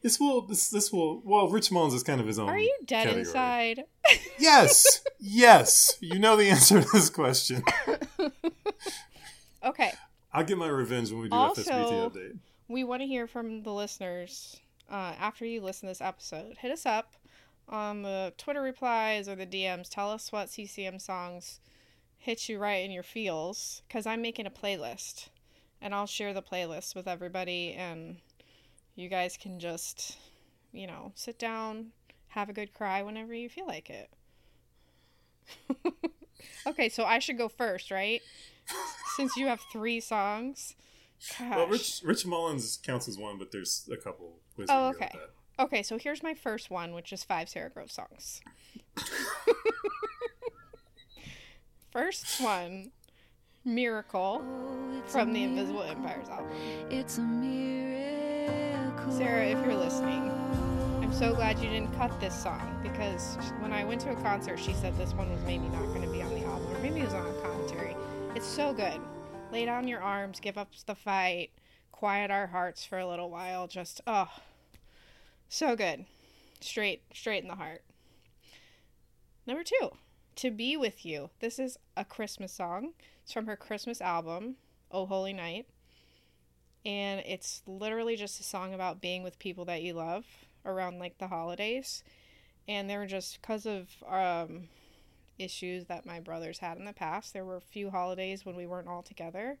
This 0.00 0.18
will. 0.18 0.40
This 0.46 0.70
this 0.70 0.90
will. 0.90 1.20
Well, 1.22 1.48
Rich 1.50 1.70
Mullins 1.70 1.92
is 1.92 2.02
kind 2.02 2.18
of 2.20 2.26
his 2.26 2.38
own. 2.38 2.48
Are 2.48 2.58
you 2.58 2.74
dead 2.86 3.02
category. 3.08 3.20
inside? 3.20 3.84
Yes. 4.38 5.02
yes. 5.20 5.98
You 6.00 6.18
know 6.18 6.36
the 6.36 6.48
answer 6.48 6.80
to 6.80 6.88
this 6.92 7.10
question. 7.10 7.62
Okay. 9.64 9.92
I'll 10.32 10.44
get 10.44 10.56
my 10.58 10.68
revenge 10.68 11.10
when 11.10 11.22
we 11.22 11.28
do 11.28 11.34
Also- 11.34 11.62
FSBT 11.62 12.10
update. 12.12 12.38
We 12.68 12.84
want 12.84 13.02
to 13.02 13.06
hear 13.06 13.26
from 13.26 13.64
the 13.64 13.72
listeners 13.72 14.60
uh, 14.90 15.14
after 15.18 15.44
you 15.44 15.60
listen 15.60 15.86
to 15.86 15.90
this 15.90 16.00
episode. 16.00 16.56
Hit 16.58 16.70
us 16.70 16.86
up 16.86 17.14
on 17.68 18.02
the 18.02 18.32
Twitter 18.38 18.62
replies 18.62 19.28
or 19.28 19.34
the 19.34 19.46
DMs. 19.46 19.88
Tell 19.88 20.10
us 20.10 20.32
what 20.32 20.50
CCM 20.50 20.98
songs 20.98 21.60
hit 22.18 22.48
you 22.48 22.58
right 22.58 22.84
in 22.84 22.90
your 22.90 23.02
feels 23.02 23.82
because 23.86 24.06
I'm 24.06 24.22
making 24.22 24.46
a 24.46 24.50
playlist 24.50 25.28
and 25.80 25.94
I'll 25.94 26.06
share 26.06 26.34
the 26.34 26.42
playlist 26.42 26.94
with 26.94 27.06
everybody 27.06 27.72
and 27.72 28.16
you 28.94 29.08
guys 29.08 29.36
can 29.36 29.60
just, 29.60 30.16
you 30.72 30.86
know, 30.86 31.12
sit 31.14 31.38
down, 31.38 31.92
have 32.28 32.48
a 32.48 32.52
good 32.52 32.72
cry 32.72 33.02
whenever 33.02 33.34
you 33.34 33.48
feel 33.48 33.66
like 33.66 33.90
it. 33.90 34.10
okay, 36.66 36.88
so 36.88 37.04
I 37.04 37.18
should 37.18 37.38
go 37.38 37.48
first, 37.48 37.90
right? 37.90 38.20
Since 39.16 39.36
you 39.36 39.46
have 39.46 39.60
three 39.72 40.00
songs. 40.00 40.74
Gosh. 41.38 41.56
Well, 41.56 41.66
Rich 41.68 42.00
Rich 42.04 42.26
Mullins 42.26 42.78
counts 42.82 43.08
as 43.08 43.16
one, 43.16 43.38
but 43.38 43.52
there's 43.52 43.88
a 43.92 43.96
couple. 43.96 44.40
Ways 44.58 44.68
Oh, 44.70 44.88
we 44.88 44.94
can 44.94 45.00
go 45.00 45.04
okay. 45.06 45.18
Okay, 45.58 45.82
so 45.82 45.98
here's 45.98 46.22
my 46.22 46.34
first 46.34 46.70
one, 46.70 46.92
which 46.92 47.12
is 47.12 47.24
five 47.24 47.48
Sara 47.48 47.70
Groves 47.70 47.94
songs. 47.94 48.42
first 51.90 52.40
one, 52.40 52.90
Miracle 53.64 54.44
from 55.06 55.32
the 55.32 55.42
Invisible 55.42 55.82
Empires 55.82 56.28
album. 56.28 56.50
It's 56.90 57.18
a 57.18 57.22
miracle. 57.22 59.12
Sara, 59.12 59.46
if 59.46 59.64
you're 59.64 59.74
listening, 59.74 60.30
I'm 61.02 61.12
so 61.12 61.34
glad 61.34 61.58
you 61.58 61.68
didn't 61.70 61.94
cut 61.96 62.20
this 62.20 62.34
song 62.34 62.78
because 62.82 63.36
when 63.60 63.72
I 63.72 63.84
went 63.84 64.00
to 64.02 64.10
a 64.10 64.16
concert, 64.16 64.58
she 64.58 64.74
said 64.74 64.96
this 64.98 65.14
one 65.14 65.30
was 65.32 65.40
maybe 65.44 65.68
not 65.68 65.84
going 65.86 66.02
to 66.02 66.08
be 66.08 66.22
on 66.22 66.34
the 66.34 66.44
album, 66.44 66.74
or 66.74 66.78
maybe 66.80 67.00
it 67.00 67.04
was 67.04 67.14
on 67.14 67.26
a 67.26 67.32
commentary. 67.40 67.96
It's 68.34 68.46
so 68.46 68.72
good. 68.72 69.00
Lay 69.52 69.64
down 69.64 69.88
your 69.88 70.00
arms, 70.00 70.38
give 70.38 70.58
up 70.58 70.68
the 70.86 70.94
fight, 70.94 71.50
quiet 71.92 72.30
our 72.30 72.46
hearts 72.48 72.84
for 72.84 72.98
a 72.98 73.06
little 73.06 73.30
while. 73.30 73.66
Just, 73.66 74.00
oh, 74.06 74.28
so 75.48 75.76
good. 75.76 76.06
Straight, 76.60 77.02
straight 77.14 77.42
in 77.42 77.48
the 77.48 77.54
heart. 77.54 77.82
Number 79.46 79.62
two, 79.62 79.90
To 80.36 80.50
Be 80.50 80.76
With 80.76 81.06
You. 81.06 81.30
This 81.40 81.58
is 81.58 81.78
a 81.96 82.04
Christmas 82.04 82.52
song. 82.52 82.92
It's 83.22 83.32
from 83.32 83.46
her 83.46 83.56
Christmas 83.56 84.00
album, 84.00 84.56
Oh 84.90 85.06
Holy 85.06 85.32
Night. 85.32 85.66
And 86.84 87.22
it's 87.26 87.62
literally 87.66 88.16
just 88.16 88.40
a 88.40 88.44
song 88.44 88.74
about 88.74 89.00
being 89.00 89.22
with 89.22 89.38
people 89.38 89.64
that 89.66 89.82
you 89.82 89.94
love 89.94 90.24
around 90.64 90.98
like 90.98 91.18
the 91.18 91.28
holidays. 91.28 92.02
And 92.68 92.90
they 92.90 92.96
were 92.96 93.06
just 93.06 93.40
because 93.40 93.66
of 93.66 93.88
um, 94.08 94.64
issues 95.38 95.86
that 95.86 96.06
my 96.06 96.20
brothers 96.20 96.58
had 96.58 96.78
in 96.78 96.84
the 96.84 96.92
past, 96.92 97.32
there 97.32 97.44
were 97.44 97.56
a 97.56 97.60
few 97.60 97.90
holidays 97.90 98.44
when 98.44 98.56
we 98.56 98.66
weren't 98.66 98.88
all 98.88 99.02
together. 99.02 99.58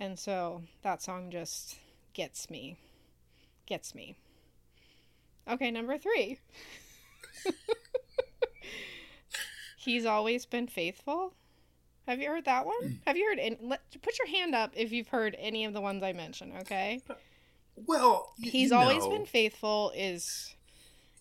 And 0.00 0.18
so 0.18 0.62
that 0.82 1.02
song 1.02 1.30
just 1.30 1.78
gets 2.14 2.50
me. 2.50 2.76
Gets 3.66 3.94
me. 3.94 4.16
Okay, 5.48 5.70
number 5.70 5.98
three. 5.98 6.38
He's 9.76 10.06
always 10.06 10.46
been 10.46 10.66
faithful. 10.66 11.34
Have 12.06 12.20
you 12.20 12.28
heard 12.28 12.44
that 12.46 12.66
one? 12.66 13.00
Have 13.06 13.16
you 13.16 13.28
heard? 13.28 13.38
Any, 13.38 13.58
let, 13.60 13.80
put 14.02 14.18
your 14.18 14.28
hand 14.28 14.54
up 14.54 14.72
if 14.74 14.92
you've 14.92 15.08
heard 15.08 15.36
any 15.38 15.64
of 15.64 15.72
the 15.72 15.80
ones 15.80 16.02
I 16.02 16.12
mentioned. 16.12 16.52
Okay. 16.60 17.00
Well, 17.76 18.32
He's 18.38 18.72
always 18.72 19.06
been 19.06 19.26
faithful. 19.26 19.92
Is 19.96 20.54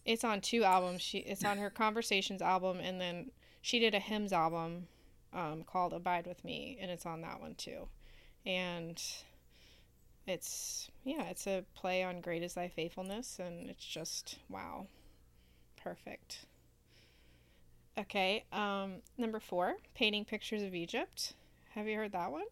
it's 0.05 0.23
on 0.23 0.41
two 0.41 0.63
albums. 0.63 1.01
She 1.01 1.19
it's 1.19 1.43
on 1.43 1.57
her 1.57 1.69
Conversations 1.69 2.41
album, 2.41 2.79
and 2.79 2.99
then 3.01 3.31
she 3.61 3.79
did 3.79 3.95
a 3.95 3.99
hymns 3.99 4.33
album 4.33 4.87
um, 5.33 5.63
called 5.63 5.93
Abide 5.93 6.27
with 6.27 6.43
Me, 6.43 6.77
and 6.79 6.91
it's 6.91 7.05
on 7.05 7.21
that 7.21 7.41
one 7.41 7.55
too. 7.55 7.87
And 8.45 9.01
it's 10.25 10.89
yeah, 11.03 11.23
it's 11.23 11.47
a 11.47 11.63
play 11.75 12.03
on 12.03 12.21
Great 12.21 12.43
is 12.43 12.53
Thy 12.53 12.67
Faithfulness, 12.69 13.39
and 13.39 13.69
it's 13.69 13.85
just 13.85 14.37
wow, 14.49 14.87
perfect. 15.81 16.45
Okay, 17.97 18.43
um, 18.51 18.95
number 19.17 19.39
four, 19.39 19.75
painting 19.93 20.25
pictures 20.25 20.63
of 20.63 20.73
Egypt. 20.73 21.33
Have 21.75 21.87
you 21.87 21.95
heard 21.95 22.11
that 22.13 22.31
one? 22.31 22.45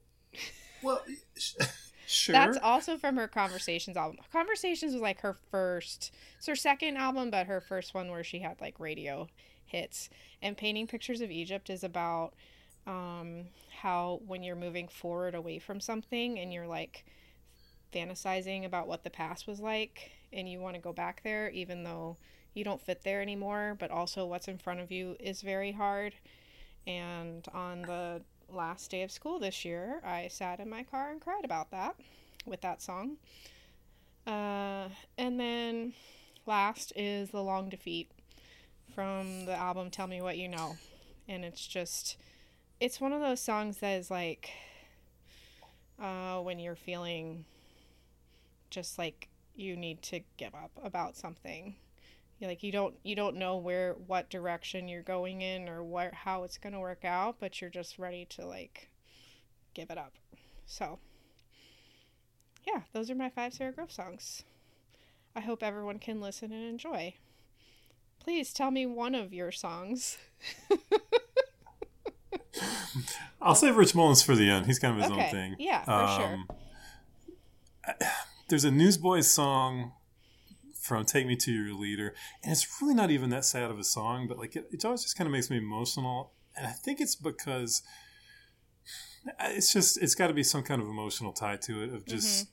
Well, 0.83 1.01
sure. 2.07 2.33
That's 2.33 2.57
also 2.61 2.97
from 2.97 3.15
her 3.17 3.27
Conversations 3.27 3.97
album. 3.97 4.17
Conversations 4.31 4.93
was 4.93 5.01
like 5.01 5.21
her 5.21 5.37
first, 5.49 6.11
it's 6.37 6.47
her 6.47 6.55
second 6.55 6.97
album, 6.97 7.31
but 7.31 7.47
her 7.47 7.61
first 7.61 7.93
one 7.93 8.11
where 8.11 8.23
she 8.23 8.39
had 8.39 8.59
like 8.61 8.79
radio 8.79 9.27
hits. 9.65 10.09
And 10.41 10.57
Painting 10.57 10.87
Pictures 10.87 11.21
of 11.21 11.31
Egypt 11.31 11.69
is 11.69 11.83
about 11.83 12.33
um, 12.85 13.45
how 13.81 14.21
when 14.27 14.43
you're 14.43 14.55
moving 14.55 14.87
forward 14.87 15.35
away 15.35 15.59
from 15.59 15.79
something 15.79 16.39
and 16.39 16.51
you're 16.53 16.67
like 16.67 17.05
fantasizing 17.91 18.65
about 18.65 18.87
what 18.87 19.03
the 19.03 19.09
past 19.09 19.47
was 19.47 19.59
like 19.59 20.11
and 20.33 20.49
you 20.49 20.59
want 20.59 20.75
to 20.75 20.81
go 20.81 20.93
back 20.93 21.21
there, 21.23 21.49
even 21.49 21.83
though 21.83 22.17
you 22.53 22.63
don't 22.63 22.81
fit 22.81 23.03
there 23.03 23.21
anymore, 23.21 23.75
but 23.79 23.91
also 23.91 24.25
what's 24.25 24.47
in 24.47 24.57
front 24.57 24.79
of 24.79 24.91
you 24.91 25.15
is 25.19 25.41
very 25.41 25.71
hard. 25.71 26.13
And 26.87 27.45
on 27.53 27.83
the 27.83 28.21
last 28.49 28.91
day 28.91 29.03
of 29.03 29.11
school 29.11 29.39
this 29.39 29.63
year, 29.63 30.01
I 30.05 30.27
sat 30.27 30.59
in 30.59 30.69
my 30.69 30.83
car 30.83 31.11
and 31.11 31.21
cried 31.21 31.45
about 31.45 31.71
that 31.71 31.95
with 32.45 32.61
that 32.61 32.81
song. 32.81 33.17
Uh, 34.27 34.89
and 35.17 35.39
then 35.39 35.93
last 36.45 36.93
is 36.95 37.29
The 37.29 37.41
Long 37.41 37.69
Defeat 37.69 38.11
from 38.93 39.45
the 39.45 39.55
album 39.55 39.89
Tell 39.89 40.07
Me 40.07 40.21
What 40.21 40.37
You 40.37 40.47
Know. 40.47 40.77
And 41.27 41.45
it's 41.45 41.65
just, 41.65 42.17
it's 42.79 42.99
one 42.99 43.13
of 43.13 43.21
those 43.21 43.39
songs 43.39 43.77
that 43.77 43.93
is 43.93 44.11
like 44.11 44.49
uh, 46.01 46.39
when 46.39 46.59
you're 46.59 46.75
feeling 46.75 47.45
just 48.71 48.97
like 48.97 49.29
you 49.55 49.75
need 49.75 50.01
to 50.01 50.21
give 50.37 50.55
up 50.55 50.71
about 50.83 51.15
something. 51.15 51.75
Like 52.41 52.63
you 52.63 52.71
don't 52.71 52.95
you 53.03 53.15
don't 53.15 53.35
know 53.35 53.57
where 53.57 53.93
what 54.07 54.31
direction 54.31 54.87
you're 54.87 55.03
going 55.03 55.41
in 55.41 55.69
or 55.69 55.83
what 55.83 56.11
how 56.11 56.43
it's 56.43 56.57
going 56.57 56.73
to 56.73 56.79
work 56.79 57.05
out, 57.05 57.35
but 57.39 57.61
you're 57.61 57.69
just 57.69 57.99
ready 57.99 58.25
to 58.31 58.47
like 58.47 58.89
give 59.75 59.91
it 59.91 59.97
up. 59.99 60.13
So, 60.65 60.97
yeah, 62.65 62.81
those 62.93 63.11
are 63.11 63.15
my 63.15 63.29
five 63.29 63.53
Sara 63.53 63.71
Groves 63.71 63.93
songs. 63.93 64.43
I 65.35 65.41
hope 65.41 65.61
everyone 65.61 65.99
can 65.99 66.19
listen 66.19 66.51
and 66.51 66.63
enjoy. 66.63 67.13
Please 68.19 68.53
tell 68.53 68.71
me 68.71 68.85
one 68.85 69.13
of 69.13 69.33
your 69.33 69.51
songs. 69.51 70.17
I'll 73.41 73.55
save 73.55 73.77
Rich 73.77 73.95
Mullins 73.95 74.21
for 74.21 74.35
the 74.35 74.49
end. 74.49 74.65
He's 74.65 74.79
kind 74.79 74.95
of 74.95 75.03
his 75.03 75.11
okay. 75.11 75.25
own 75.25 75.31
thing. 75.31 75.55
Yeah, 75.57 75.83
for 75.83 76.21
sure. 76.21 76.33
Um, 77.87 78.09
There's 78.51 78.65
a 78.65 78.69
Newsboys 78.71 79.31
song 79.31 79.93
from 80.81 81.05
"Take 81.05 81.25
Me 81.25 81.37
to 81.37 81.51
Your 81.51 81.73
Leader," 81.73 82.13
and 82.43 82.51
it's 82.51 82.67
really 82.81 82.93
not 82.93 83.09
even 83.09 83.29
that 83.29 83.45
sad 83.45 83.71
of 83.71 83.79
a 83.79 83.83
song, 83.83 84.27
but 84.27 84.37
like 84.37 84.57
it, 84.57 84.67
it 84.71 84.83
always 84.83 85.03
just 85.03 85.17
kind 85.17 85.25
of 85.25 85.31
makes 85.31 85.49
me 85.49 85.57
emotional, 85.57 86.33
and 86.55 86.67
I 86.67 86.71
think 86.71 86.99
it's 86.99 87.15
because 87.15 87.81
it's 89.39 89.71
just 89.71 89.97
it's 90.01 90.15
got 90.15 90.27
to 90.27 90.33
be 90.33 90.43
some 90.43 90.63
kind 90.63 90.81
of 90.81 90.87
emotional 90.89 91.31
tie 91.31 91.55
to 91.63 91.81
it 91.83 91.93
of 91.93 92.05
just 92.05 92.47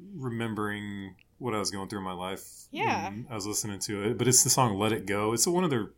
Mm-hmm. 0.00 0.22
remembering 0.24 1.16
what 1.38 1.54
I 1.54 1.58
was 1.58 1.70
going 1.70 1.88
through 1.90 1.98
in 1.98 2.04
my 2.06 2.12
life. 2.14 2.44
Yeah. 2.70 3.04
when 3.04 3.26
I 3.30 3.34
was 3.34 3.46
listening 3.46 3.78
to 3.80 4.04
it, 4.10 4.16
but 4.18 4.26
it's 4.28 4.42
the 4.42 4.48
song 4.50 4.78
"Let 4.78 4.92
It 4.92 5.04
Go." 5.06 5.34
It's 5.34 5.46
one 5.46 5.64
of 5.64 5.70
their 5.70 5.90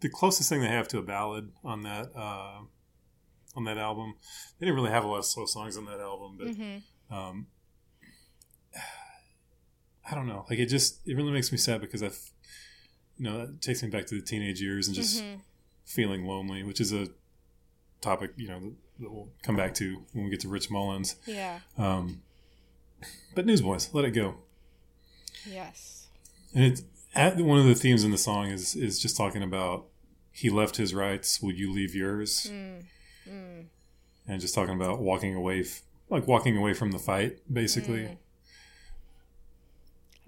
the 0.00 0.10
closest 0.10 0.50
thing 0.50 0.60
they 0.60 0.66
have 0.68 0.88
to 0.88 0.98
a 0.98 1.02
ballad 1.02 1.50
on 1.64 1.82
that 1.84 2.10
uh, 2.14 2.60
on 3.56 3.64
that 3.64 3.78
album. 3.78 4.16
They 4.58 4.66
didn't 4.66 4.76
really 4.76 4.90
have 4.90 5.04
a 5.04 5.08
lot 5.08 5.20
of 5.20 5.24
slow 5.24 5.46
songs 5.46 5.78
on 5.78 5.86
that 5.86 5.98
album, 6.00 6.36
but 6.38 6.48
hmm 6.54 6.76
um, 7.10 7.46
I 10.12 10.14
don't 10.14 10.26
know. 10.28 10.44
Like 10.50 10.58
it 10.58 10.66
just 10.66 11.00
it 11.08 11.16
really 11.16 11.32
makes 11.32 11.50
me 11.50 11.58
sad 11.58 11.80
because 11.80 12.02
I've 12.02 12.20
you 13.16 13.24
know 13.24 13.40
it 13.40 13.62
takes 13.62 13.82
me 13.82 13.88
back 13.88 14.06
to 14.06 14.14
the 14.14 14.20
teenage 14.20 14.60
years 14.60 14.86
and 14.86 14.94
just 14.94 15.20
hmm 15.22 15.34
feeling 15.84 16.24
lonely, 16.26 16.62
which 16.62 16.80
is 16.80 16.92
a 16.92 17.08
topic 18.00 18.32
you 18.36 18.48
know 18.48 18.72
that 19.00 19.10
we'll 19.12 19.28
come 19.42 19.56
back 19.56 19.74
to 19.74 20.02
when 20.12 20.24
we 20.24 20.30
get 20.30 20.40
to 20.40 20.48
Rich 20.48 20.70
Mullins. 20.70 21.16
Yeah. 21.26 21.58
Um, 21.76 22.22
but 23.34 23.46
Newsboys, 23.46 23.90
let 23.92 24.04
it 24.04 24.12
go. 24.12 24.36
Yes. 25.44 26.06
And 26.54 26.64
it's 26.64 26.82
at 27.14 27.36
one 27.38 27.58
of 27.58 27.66
the 27.66 27.74
themes 27.74 28.04
in 28.04 28.10
the 28.10 28.18
song 28.18 28.46
is 28.48 28.76
is 28.76 28.98
just 29.00 29.16
talking 29.16 29.42
about 29.42 29.86
he 30.30 30.48
left 30.50 30.76
his 30.76 30.94
rights, 30.94 31.42
will 31.42 31.52
you 31.52 31.72
leave 31.72 31.94
yours? 31.94 32.50
Mm. 32.50 32.84
Mm. 33.28 33.64
And 34.28 34.40
just 34.40 34.54
talking 34.54 34.74
about 34.74 35.00
walking 35.00 35.34
away, 35.34 35.60
f- 35.60 35.82
like 36.08 36.26
walking 36.26 36.56
away 36.56 36.74
from 36.74 36.92
the 36.92 36.98
fight, 36.98 37.38
basically. 37.52 38.04
Mm. 38.04 38.16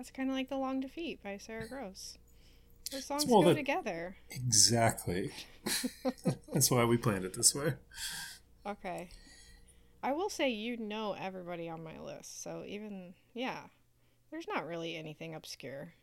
That's 0.04 0.14
kind 0.14 0.28
of 0.28 0.37
like 0.37 0.50
The 0.50 0.58
Long 0.58 0.80
Defeat 0.80 1.23
by 1.23 1.38
Sara 1.38 1.66
Groves. 1.66 2.18
Those 2.92 3.06
songs 3.06 3.25
Well, 3.25 3.40
go 3.40 3.49
that- 3.49 3.54
together. 3.54 4.16
Exactly. 4.28 5.30
That's 6.52 6.70
why 6.70 6.84
we 6.84 6.99
planned 6.99 7.25
it 7.25 7.32
this 7.32 7.54
way. 7.54 7.73
Okay. 8.66 9.08
I 10.02 10.12
will 10.12 10.28
say 10.28 10.50
you 10.50 10.76
know 10.76 11.16
everybody 11.18 11.70
on 11.70 11.82
my 11.82 11.99
list, 11.99 12.42
so 12.42 12.64
even 12.66 13.14
yeah, 13.32 13.61
there's 14.30 14.46
not 14.46 14.66
really 14.66 14.94
anything 14.94 15.34
obscure. 15.34 15.94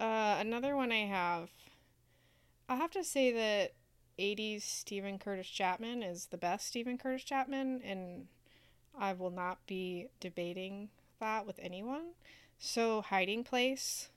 Uh, 0.00 0.36
another 0.40 0.74
one 0.74 0.90
I 0.90 1.04
have, 1.04 1.50
I 2.70 2.76
have 2.76 2.92
to 2.92 3.04
say 3.04 3.30
that 3.32 3.74
'80s 4.18 4.62
Steven 4.62 5.18
Curtis 5.18 5.48
Chapman 5.48 6.02
is 6.02 6.24
the 6.30 6.38
best 6.38 6.68
Steven 6.68 6.96
Curtis 6.96 7.24
Chapman, 7.24 7.82
and 7.84 8.28
I 8.98 9.12
will 9.12 9.30
not 9.30 9.58
be 9.66 10.06
debating 10.20 10.88
that 11.20 11.46
with 11.46 11.58
anyone. 11.58 12.14
So, 12.66 13.02
Hiding 13.02 13.44
Place, 13.44 14.08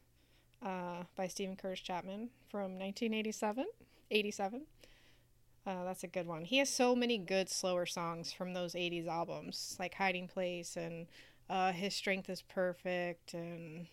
uh, 0.65 1.03
by 1.17 1.27
Steven 1.27 1.57
Curtis 1.57 1.81
Chapman 1.81 2.29
from 2.49 2.79
1987, 2.79 3.65
87. 4.09 4.61
Uh, 5.65 5.83
that's 5.83 6.05
a 6.05 6.07
good 6.07 6.27
one. 6.27 6.45
He 6.45 6.59
has 6.59 6.69
so 6.69 6.95
many 6.95 7.17
good 7.17 7.49
slower 7.49 7.85
songs 7.85 8.31
from 8.31 8.53
those 8.53 8.73
80s 8.73 9.05
albums, 9.05 9.75
like 9.81 9.95
Hiding 9.95 10.29
Place 10.29 10.77
and 10.77 11.07
uh, 11.49 11.73
His 11.73 11.93
Strength 11.93 12.29
is 12.29 12.41
Perfect, 12.41 13.33
and 13.33 13.87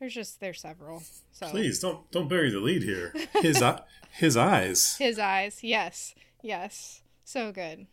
there's 0.00 0.14
just 0.14 0.40
there's 0.40 0.62
several. 0.62 1.02
So 1.32 1.48
Please 1.48 1.78
don't 1.78 2.10
don't 2.10 2.26
bury 2.26 2.50
the 2.50 2.60
lead 2.60 2.84
here. 2.84 3.12
His 3.34 3.62
his 4.12 4.36
eyes. 4.38 4.96
His 4.96 5.18
Eyes, 5.18 5.62
yes, 5.62 6.14
yes, 6.40 7.02
so 7.22 7.52
good. 7.52 7.86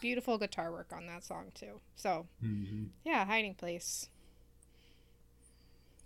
Beautiful 0.00 0.38
guitar 0.38 0.72
work 0.72 0.90
on 0.96 1.06
that 1.08 1.22
song 1.22 1.52
too. 1.54 1.80
So 1.96 2.28
hmm 2.40 2.84
yeah, 3.04 3.26
Hiding 3.26 3.56
Place. 3.56 4.08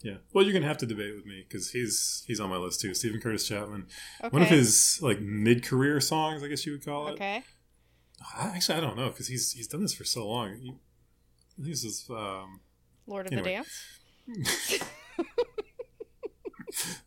Yeah. 0.00 0.18
Well, 0.32 0.44
you're 0.44 0.52
gonna 0.52 0.66
have 0.66 0.78
to 0.78 0.86
debate 0.86 1.14
with 1.16 1.26
me 1.26 1.44
because 1.48 1.70
he's 1.72 2.22
he's 2.26 2.38
on 2.40 2.50
my 2.50 2.56
list 2.56 2.80
too. 2.80 2.94
Steven 2.94 3.20
Curtis 3.20 3.46
Chapman. 3.48 3.86
Okay. 4.20 4.28
One 4.32 4.42
of 4.42 4.48
his 4.48 5.00
like 5.02 5.20
mid-career 5.20 6.00
songs, 6.00 6.42
I 6.42 6.48
guess 6.48 6.64
you 6.66 6.72
would 6.72 6.84
call 6.84 7.08
it. 7.08 7.12
Okay. 7.12 7.42
I- 8.36 8.52
Actually, 8.54 8.78
I 8.78 8.80
don't 8.80 8.96
know 8.96 9.08
because 9.08 9.26
he's 9.26 9.52
he's 9.52 9.66
done 9.66 9.82
this 9.82 9.92
for 9.94 10.04
so 10.04 10.28
long. 10.28 10.56
He, 10.60 10.72
this 11.58 11.82
is 11.84 12.06
um, 12.10 12.60
Lord 13.08 13.26
of 13.26 13.32
Anyway. 13.32 13.60
the 14.26 14.44
Dance. 14.44 14.82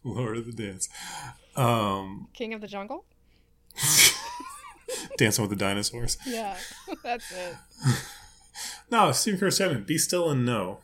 Lord 0.04 0.38
of 0.38 0.46
the 0.46 0.52
Dance. 0.52 0.90
Um, 1.56 2.28
King 2.34 2.54
of 2.54 2.62
the 2.62 2.68
Jungle. 2.68 3.06
Dancing 5.18 5.44
with 5.44 5.50
the 5.52 5.56
Dinosaurs. 5.56 6.18
Yeah, 6.26 6.58
that's 7.04 7.32
it. 7.32 7.56
No, 8.90 9.12
Steven 9.14 9.40
Curtis 9.40 9.58
Chapman. 9.60 9.84
Be 9.84 9.98
still 9.98 10.30
and 10.30 10.46
know. 10.46 10.80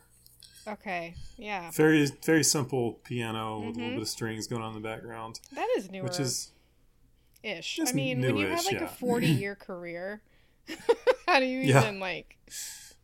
Okay. 0.72 1.14
Yeah, 1.36 1.70
Very 1.70 2.06
very 2.24 2.44
simple 2.44 2.94
piano 3.04 3.60
with 3.60 3.76
a 3.76 3.78
little 3.78 3.92
bit 3.94 4.02
of 4.02 4.08
strings 4.08 4.46
going 4.46 4.62
on 4.62 4.74
in 4.76 4.82
the 4.82 4.86
background, 4.88 5.40
that 5.52 5.68
is 5.76 5.90
newer. 5.90 6.04
which 6.04 6.20
is 6.20 6.52
ish. 7.42 7.78
I 7.86 7.92
mean, 7.92 8.20
when 8.20 8.36
you 8.36 8.46
have 8.48 8.64
like 8.64 8.74
yeah. 8.74 8.84
a 8.84 8.88
40 8.88 9.26
year 9.26 9.54
career, 9.68 10.22
how 11.26 11.38
do 11.40 11.46
you 11.46 11.60
Yeah. 11.60 11.82
even 11.82 12.00
like, 12.00 12.36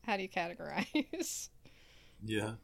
how 0.02 0.16
do 0.16 0.23
you 0.23 0.28
categorize? 0.28 1.49
Yeah. 2.25 2.54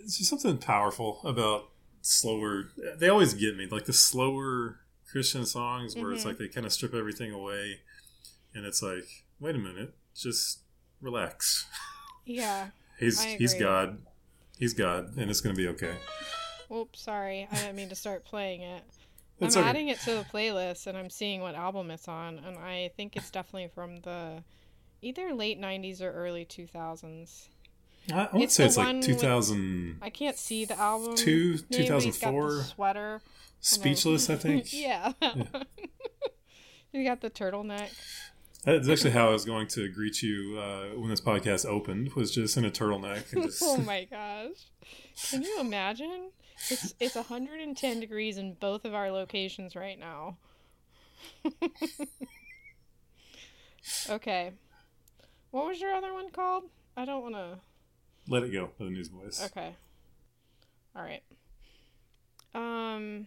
It's 0.00 0.18
just 0.18 0.30
something 0.30 0.58
powerful 0.58 1.20
about 1.24 1.70
slower. 2.00 2.70
They 2.96 3.08
always 3.08 3.34
get 3.34 3.56
me. 3.56 3.66
Like 3.66 3.84
the 3.86 3.92
slower 3.92 4.80
Christian 5.10 5.44
songs 5.46 5.94
where 5.96 6.12
it's 6.12 6.22
Mhm. 6.24 6.26
like 6.28 6.38
they 6.38 6.48
kind 6.48 6.66
of 6.66 6.72
strip 6.72 6.94
everything 6.94 7.32
away. 7.32 7.80
And 8.54 8.64
it's 8.66 8.82
like, 8.82 9.24
wait 9.40 9.54
a 9.54 9.58
minute, 9.58 9.94
just 10.14 10.60
relax. 11.00 11.66
yeah. 12.24 12.68
He's 12.98 13.22
he's. 13.22 13.54
God. 13.54 13.98
He's 14.58 14.74
God, 14.74 15.16
and 15.16 15.28
it's 15.30 15.40
going 15.40 15.56
to 15.56 15.60
be 15.60 15.66
okay. 15.68 15.94
Oops, 16.72 17.00
sorry. 17.00 17.48
I 17.50 17.54
didn't 17.56 17.74
mean 17.76 17.88
to 17.88 17.94
start 17.96 18.24
playing 18.24 18.62
it. 18.62 18.84
I'm 19.40 19.48
okay. 19.48 19.60
adding 19.60 19.88
it 19.88 19.98
to 20.00 20.14
the 20.14 20.24
playlist 20.32 20.86
and 20.86 20.96
I'm 20.96 21.10
seeing 21.10 21.40
what 21.40 21.56
album 21.56 21.90
it's 21.90 22.06
on, 22.06 22.38
and 22.38 22.56
I 22.56 22.92
think 22.96 23.16
it's 23.16 23.30
definitely 23.30 23.70
from 23.74 23.96
the 24.02 24.44
either 25.00 25.34
late 25.34 25.60
90s 25.60 26.00
or 26.00 26.12
early 26.12 26.44
2000s. 26.44 27.48
I, 28.12 28.14
I 28.20 28.28
would 28.32 28.42
It's 28.42 28.54
say 28.54 28.66
it's 28.66 28.76
like 28.76 28.86
one 28.86 28.96
with- 28.98 29.06
2000 29.06 29.98
I 30.00 30.10
can't 30.10 30.36
see 30.36 30.64
the 30.64 30.78
album. 30.78 31.16
Two- 31.16 31.54
name, 31.70 31.80
he's 31.80 31.88
got 31.88 32.00
the 32.00 32.10
2004. 32.12 32.62
sweater. 32.62 33.20
Speechless, 33.60 34.30
I 34.30 34.36
think. 34.36 34.72
yeah. 34.72 35.12
one. 35.20 35.48
you 36.92 37.04
got 37.08 37.20
the 37.20 37.30
turtleneck. 37.30 37.90
That's 38.64 38.88
actually 38.88 39.10
how 39.10 39.28
I 39.28 39.32
was 39.32 39.44
going 39.44 39.66
to 39.68 39.88
greet 39.88 40.22
you 40.22 40.56
uh, 40.58 40.96
when 40.98 41.10
this 41.10 41.20
podcast 41.20 41.66
opened. 41.66 42.12
Was 42.14 42.30
just 42.32 42.56
in 42.56 42.64
a 42.64 42.70
turtleneck 42.70 43.32
and 43.32 43.42
just 43.42 43.60
oh 43.66 43.76
my 43.78 44.04
gosh. 44.04 44.70
Can 45.30 45.42
you 45.42 45.60
imagine? 45.60 46.30
It's 46.70 46.94
it's 47.00 47.16
110 47.16 48.00
degrees 48.00 48.38
in 48.38 48.54
both 48.54 48.84
of 48.84 48.94
our 48.94 49.10
locations 49.10 49.74
right 49.74 49.98
now. 49.98 50.36
okay. 54.10 54.52
What 55.50 55.66
was 55.66 55.80
your 55.80 55.92
other 55.92 56.12
one 56.14 56.30
called? 56.30 56.64
I 56.96 57.04
don't 57.04 57.22
want 57.22 57.34
to. 57.34 57.58
let 58.28 58.44
it 58.44 58.52
go 58.52 58.70
for 58.78 58.84
the 58.84 58.90
Newsboys. 58.90 59.42
Okay. 59.46 59.74
All 60.94 61.02
right. 61.02 61.22
Um. 62.54 63.26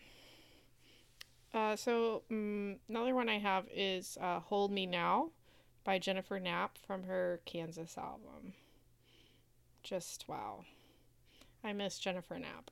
Uh, 1.56 1.76
so 1.76 2.24
mm 2.30 2.78
another 2.90 3.16
one 3.16 3.30
I 3.30 3.40
have 3.40 3.66
is 3.74 4.18
uh, 4.20 4.42
"Hold 4.42 4.72
Me 4.72 4.86
Now" 4.86 5.32
by 5.86 5.98
Jennifer 5.98 6.38
Knapp 6.38 6.78
from 6.78 7.04
her 7.04 7.40
Kansas 7.46 7.98
album. 7.98 8.54
Just 9.82 10.26
wow, 10.28 10.66
I 11.64 11.72
miss 11.72 11.98
Jennifer 11.98 12.38
Knapp 12.38 12.72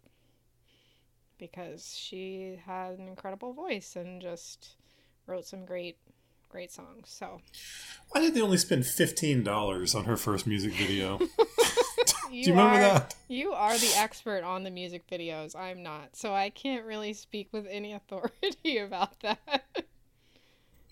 because 1.38 1.96
she 1.98 2.60
had 2.66 3.00
an 3.00 3.08
incredible 3.08 3.54
voice 3.54 3.96
and 3.96 4.22
just 4.22 4.76
wrote 5.28 5.46
some 5.46 5.66
great, 5.66 5.98
great 6.54 6.72
songs. 6.72 7.10
So 7.10 7.42
Why 8.12 8.22
did 8.22 8.36
they 8.36 8.42
only 8.42 8.58
spend 8.58 8.86
fifteen 8.86 9.44
dollars 9.44 9.96
on 9.96 10.06
her 10.06 10.16
first 10.16 10.46
music 10.48 10.74
video? 10.74 11.20
you 11.20 11.28
Do 12.30 12.38
you 12.38 12.52
remember 12.52 12.78
are, 12.78 12.80
that? 12.80 13.16
You 13.28 13.52
are 13.54 13.76
the 13.78 13.92
expert 13.98 14.44
on 14.44 14.64
the 14.64 14.70
music 14.72 15.04
videos. 15.12 15.56
I'm 15.56 15.82
not, 15.84 16.16
so 16.16 16.34
I 16.34 16.50
can't 16.52 16.86
really 16.86 17.14
speak 17.14 17.50
with 17.52 17.66
any 17.70 17.92
authority 17.94 18.78
about 18.78 19.20
that. 19.22 19.64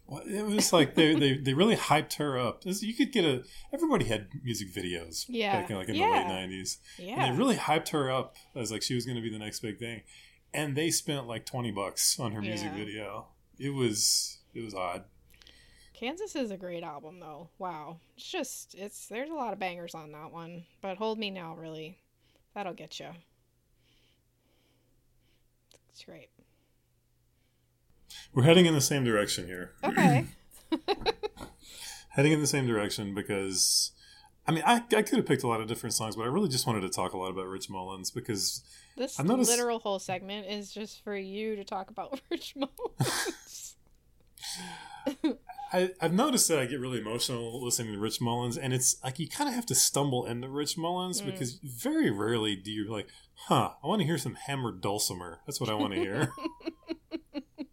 Well, 0.07 0.23
It 0.25 0.45
was 0.45 0.73
like 0.73 0.95
they, 0.95 1.13
they, 1.15 1.37
they 1.37 1.53
really 1.53 1.75
hyped 1.77 2.15
her 2.15 2.37
up. 2.37 2.63
You 2.65 2.93
could 2.93 3.11
get 3.11 3.23
a 3.23 3.43
everybody 3.71 4.05
had 4.05 4.27
music 4.43 4.73
videos 4.73 5.25
Yeah. 5.29 5.61
back 5.61 5.69
in 5.69 5.77
like 5.77 5.89
in 5.89 5.95
Yeah. 5.95 6.07
the 6.09 6.11
late 6.17 6.27
nineties, 6.27 6.79
yeah, 6.97 7.23
and 7.23 7.35
they 7.35 7.37
really 7.39 7.55
hyped 7.55 7.89
her 7.89 8.09
up 8.11 8.35
as 8.55 8.71
like 8.71 8.81
she 8.81 8.95
was 8.95 9.05
going 9.05 9.15
to 9.15 9.21
be 9.21 9.29
the 9.29 9.39
next 9.39 9.59
big 9.61 9.77
thing. 9.79 10.01
And 10.53 10.75
they 10.75 10.89
spent 10.89 11.27
like 11.27 11.45
twenty 11.45 11.71
bucks 11.71 12.19
on 12.19 12.31
her 12.33 12.41
music 12.41 12.71
Yeah. 12.71 12.77
video. 12.77 13.27
It 13.59 13.69
was 13.69 14.39
it 14.53 14.61
was 14.65 14.73
odd. 14.73 15.05
Kansas 16.01 16.35
is 16.35 16.49
a 16.49 16.57
great 16.57 16.81
album, 16.83 17.19
though. 17.19 17.49
Wow, 17.59 17.99
it's 18.17 18.27
just 18.27 18.73
it's 18.75 19.05
there's 19.07 19.29
a 19.29 19.33
lot 19.35 19.53
of 19.53 19.59
bangers 19.59 19.93
on 19.93 20.11
that 20.13 20.31
one, 20.31 20.63
but 20.81 20.97
Hold 20.97 21.19
Me 21.19 21.29
Now 21.29 21.53
really, 21.55 21.99
that'll 22.55 22.73
get 22.73 22.99
you. 22.99 23.09
It's 25.91 26.03
great. 26.03 26.29
We're 28.33 28.43
heading 28.43 28.65
in 28.65 28.73
the 28.73 28.81
same 28.81 29.03
direction 29.03 29.45
here. 29.45 29.73
Okay. 29.83 30.25
heading 32.09 32.31
in 32.31 32.41
the 32.41 32.47
same 32.47 32.65
direction 32.65 33.13
because 33.13 33.91
I 34.47 34.53
mean 34.53 34.63
I, 34.65 34.77
I 34.95 35.03
could 35.03 35.17
have 35.17 35.27
picked 35.27 35.43
a 35.43 35.47
lot 35.47 35.61
of 35.61 35.67
different 35.67 35.93
songs, 35.93 36.15
but 36.15 36.23
I 36.23 36.27
really 36.29 36.49
just 36.49 36.65
wanted 36.65 36.81
to 36.81 36.89
talk 36.89 37.13
a 37.13 37.17
lot 37.17 37.29
about 37.29 37.45
Rich 37.45 37.69
Mullins 37.69 38.09
because 38.09 38.63
This 38.97 39.19
I've 39.19 39.27
noticed- 39.27 39.51
literal 39.51 39.77
whole 39.77 39.99
segment 39.99 40.47
is 40.47 40.71
just 40.73 41.03
for 41.03 41.15
you 41.15 41.55
to 41.57 41.63
talk 41.63 41.91
about 41.91 42.19
Rich 42.31 42.55
Mullins. 42.55 43.75
I, 45.73 45.91
I've 46.01 46.13
noticed 46.13 46.47
that 46.49 46.59
I 46.59 46.65
get 46.65 46.79
really 46.81 46.99
emotional 46.99 47.63
listening 47.63 47.93
to 47.93 47.99
Rich 47.99 48.19
Mullins, 48.19 48.57
and 48.57 48.73
it's 48.73 48.97
like 49.03 49.19
you 49.19 49.29
kind 49.29 49.47
of 49.47 49.55
have 49.55 49.65
to 49.67 49.75
stumble 49.75 50.25
into 50.25 50.49
Rich 50.49 50.77
Mullins 50.77 51.21
Mm. 51.21 51.27
because 51.27 51.53
very 51.63 52.09
rarely 52.11 52.55
do 52.57 52.71
you 52.71 52.91
like, 52.91 53.07
huh? 53.47 53.71
I 53.83 53.87
want 53.87 54.01
to 54.01 54.05
hear 54.05 54.17
some 54.17 54.35
hammered 54.35 54.81
dulcimer. 54.81 55.39
That's 55.45 55.61
what 55.61 55.69
I 55.69 55.73
want 55.75 55.93
to 55.93 55.99
hear. 55.99 56.31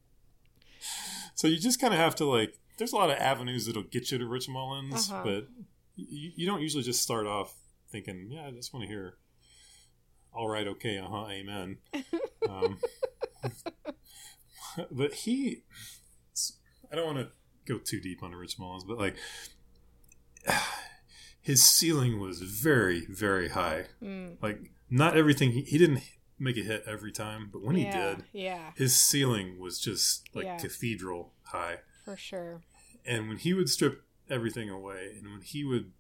so 1.35 1.49
you 1.49 1.59
just 1.59 1.81
kind 1.81 1.93
of 1.95 2.01
have 2.01 2.15
to 2.17 2.25
like. 2.25 2.55
There's 2.79 2.93
a 2.93 2.97
lot 2.97 3.11
of 3.11 3.17
avenues 3.19 3.67
that'll 3.67 3.83
get 3.83 4.13
you 4.13 4.19
to 4.19 4.27
Rich 4.27 4.49
Mullins, 4.49 5.11
Uh-huh. 5.11 5.23
but 5.25 5.49
you, 5.97 6.31
you 6.37 6.47
don't 6.47 6.61
usually 6.63 6.85
just 6.85 7.03
start 7.03 7.27
off 7.27 7.57
thinking, 7.91 8.29
yeah, 8.31 8.47
I 8.47 8.51
just 8.53 8.73
want 8.73 8.85
to 8.85 8.89
hear. 8.89 9.15
All 10.33 10.49
right, 10.49 10.69
okay, 10.69 10.99
uh 10.99 11.09
huh, 11.09 11.27
amen. 11.31 11.79
Um, 12.49 12.79
but 14.93 15.13
he, 15.13 15.65
I 16.91 16.95
don't 16.95 17.05
want 17.15 17.19
to 17.19 17.33
go 17.69 17.79
too 17.79 18.01
deep 18.01 18.23
on 18.23 18.33
Rich 18.35 18.59
Mullins, 18.59 18.85
but 18.85 18.99
like 18.99 19.17
his 21.41 21.63
ceiling 21.63 22.19
was 22.21 22.41
very, 22.43 23.07
very 23.07 23.49
high. 23.51 23.87
Mm, 24.03 24.37
Like 24.43 24.71
not 24.91 25.17
everything 25.17 25.53
he, 25.53 25.63
he 25.63 25.79
didn't 25.79 26.03
make 26.39 26.57
a 26.57 26.63
hit 26.63 26.85
every 26.87 27.13
time, 27.13 27.51
but 27.53 27.63
when 27.63 27.77
he 27.77 27.85
did, 27.85 28.25
yeah, 28.33 28.71
his 28.77 28.97
ceiling 28.97 29.59
was 29.59 29.79
just 29.81 30.29
like 30.35 30.45
Yeah. 30.47 30.57
cathedral 30.57 31.33
high. 31.45 31.79
for 32.05 32.17
sure. 32.17 32.63
And 33.05 33.29
when 33.29 33.39
he 33.39 33.53
would 33.55 33.69
strip 33.69 34.03
everything 34.31 34.69
away, 34.71 35.15
and 35.19 35.31
when 35.31 35.41
he 35.43 35.65
would 35.65 35.93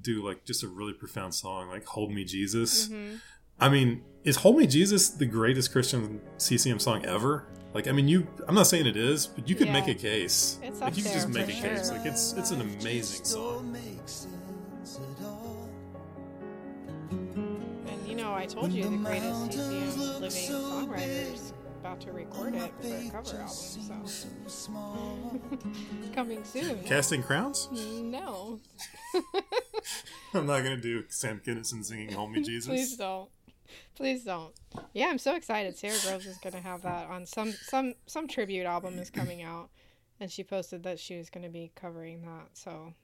do 0.00 0.24
like 0.24 0.44
just 0.44 0.62
a 0.62 0.68
really 0.68 0.92
profound 0.92 1.34
song 1.34 1.68
like 1.68 1.84
"Hold 1.86 2.12
Me 2.12 2.24
Jesus," 2.24 2.88
hmm 2.88 3.16
I 3.60 3.68
mean, 3.68 4.02
is 4.24 4.36
"Hold 4.36 4.56
Me 4.58 4.66
Jesus" 4.66 5.10
the 5.10 5.26
greatest 5.26 5.72
Christian 5.72 6.20
CCM 6.36 6.78
song 6.78 7.04
ever? 7.04 7.46
Like, 7.74 7.88
I 7.88 7.92
mean, 7.92 8.08
you. 8.08 8.26
I'm 8.48 8.54
not 8.54 8.66
saying 8.66 8.86
it 8.86 8.96
is, 8.96 9.26
but 9.26 9.48
you 9.48 9.54
could 9.54 9.68
Yeah. 9.68 9.72
make 9.72 9.88
a 9.88 9.94
case. 9.94 10.58
It's 10.62 10.80
like, 10.80 10.92
up 10.92 10.96
you 10.96 11.02
could 11.04 11.12
just 11.12 11.28
make 11.28 11.48
a 11.48 11.52
for 11.52 11.68
case. 11.68 11.90
Like, 11.90 12.04
it's 12.06 12.32
it's 12.34 12.50
an 12.50 12.60
amazing 12.60 13.24
song. 13.24 13.76
And 17.10 18.06
you 18.06 18.14
know, 18.14 18.34
I 18.34 18.46
told 18.46 18.72
you 18.72 18.84
the 18.88 18.96
greatest 18.96 19.52
CCM 19.52 19.98
living 19.98 20.30
songwriters 20.30 21.52
about 21.80 22.00
to 22.02 22.12
record 22.12 22.54
it 22.54 22.72
for 22.80 22.86
a 22.86 23.10
cover 23.10 23.36
album. 23.40 24.46
So 24.46 25.40
coming 26.14 26.44
soon. 26.44 26.82
Casting 26.84 27.22
crowns? 27.22 27.68
No, 27.72 28.60
I'm 30.34 30.46
not 30.46 30.62
gonna 30.62 30.76
do 30.76 31.04
Sam 31.08 31.40
Kinison 31.44 31.84
singing 31.84 32.12
"Hold 32.12 32.32
Me 32.32 32.42
Jesus." 32.44 32.68
please 32.68 32.96
don't. 32.96 33.28
Please 33.94 34.24
don't. 34.24 34.52
Yeah, 34.92 35.06
I'm 35.06 35.18
so 35.18 35.34
excited. 35.34 35.76
Sara 35.76 35.96
Groves 36.06 36.26
is 36.26 36.38
going 36.38 36.54
to 36.54 36.60
have 36.60 36.82
that 36.82 37.08
on 37.08 37.26
some 37.26 37.52
some 37.52 37.94
some 38.06 38.28
tribute 38.28 38.66
album 38.66 38.98
is 38.98 39.10
coming 39.10 39.42
out, 39.42 39.70
and 40.20 40.30
she 40.30 40.44
posted 40.44 40.82
that 40.84 40.98
she 40.98 41.16
was 41.16 41.30
going 41.30 41.44
to 41.44 41.50
be 41.50 41.72
covering 41.74 42.22
that. 42.22 42.48
So 42.54 42.94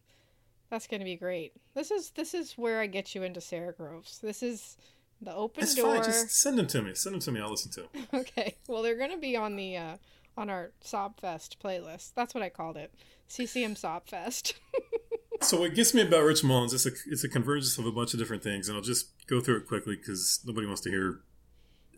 that's 0.70 0.86
going 0.86 1.00
to 1.00 1.04
be 1.04 1.16
great. 1.16 1.52
This 1.74 1.90
is 1.90 2.10
this 2.10 2.34
is 2.34 2.54
where 2.54 2.80
I 2.80 2.86
get 2.86 3.14
you 3.14 3.22
into 3.22 3.40
Sara 3.40 3.72
Groves. 3.72 4.18
This 4.18 4.42
is 4.42 4.76
the 5.20 5.34
open 5.34 5.62
That's 5.62 5.74
door. 5.74 5.96
fine. 5.96 6.04
Just 6.04 6.30
send 6.30 6.58
them 6.58 6.66
to 6.68 6.82
me. 6.82 6.94
Send 6.94 7.14
them 7.14 7.20
to 7.20 7.32
me. 7.32 7.40
I'll 7.40 7.50
listen 7.50 7.70
to 7.72 7.80
them. 7.82 8.06
Okay. 8.14 8.56
Well, 8.68 8.82
they're 8.82 8.96
going 8.96 9.10
to 9.10 9.18
be 9.18 9.36
on 9.36 9.56
the 9.56 9.76
uh, 9.76 9.96
on 10.36 10.48
our 10.50 10.70
Sobfest 10.84 11.56
playlist. 11.62 12.12
That's 12.14 12.34
what 12.34 12.42
I 12.42 12.48
called 12.48 12.76
it. 12.76 12.92
CCM 13.26 13.74
Sobfest. 13.74 14.54
So 15.40 15.60
what 15.60 15.74
gets 15.74 15.94
me 15.94 16.02
about 16.02 16.24
Rich 16.24 16.42
Mullins 16.44 16.72
is 16.72 16.84
a, 16.86 16.90
it's 17.06 17.24
a 17.24 17.28
convergence 17.28 17.78
of 17.78 17.86
a 17.86 17.92
bunch 17.92 18.12
of 18.12 18.18
different 18.18 18.42
things, 18.42 18.68
and 18.68 18.76
I'll 18.76 18.82
just 18.82 19.08
go 19.26 19.40
through 19.40 19.58
it 19.58 19.66
quickly 19.68 19.96
because 19.96 20.40
nobody 20.44 20.66
wants 20.66 20.80
to 20.82 20.90
hear 20.90 21.20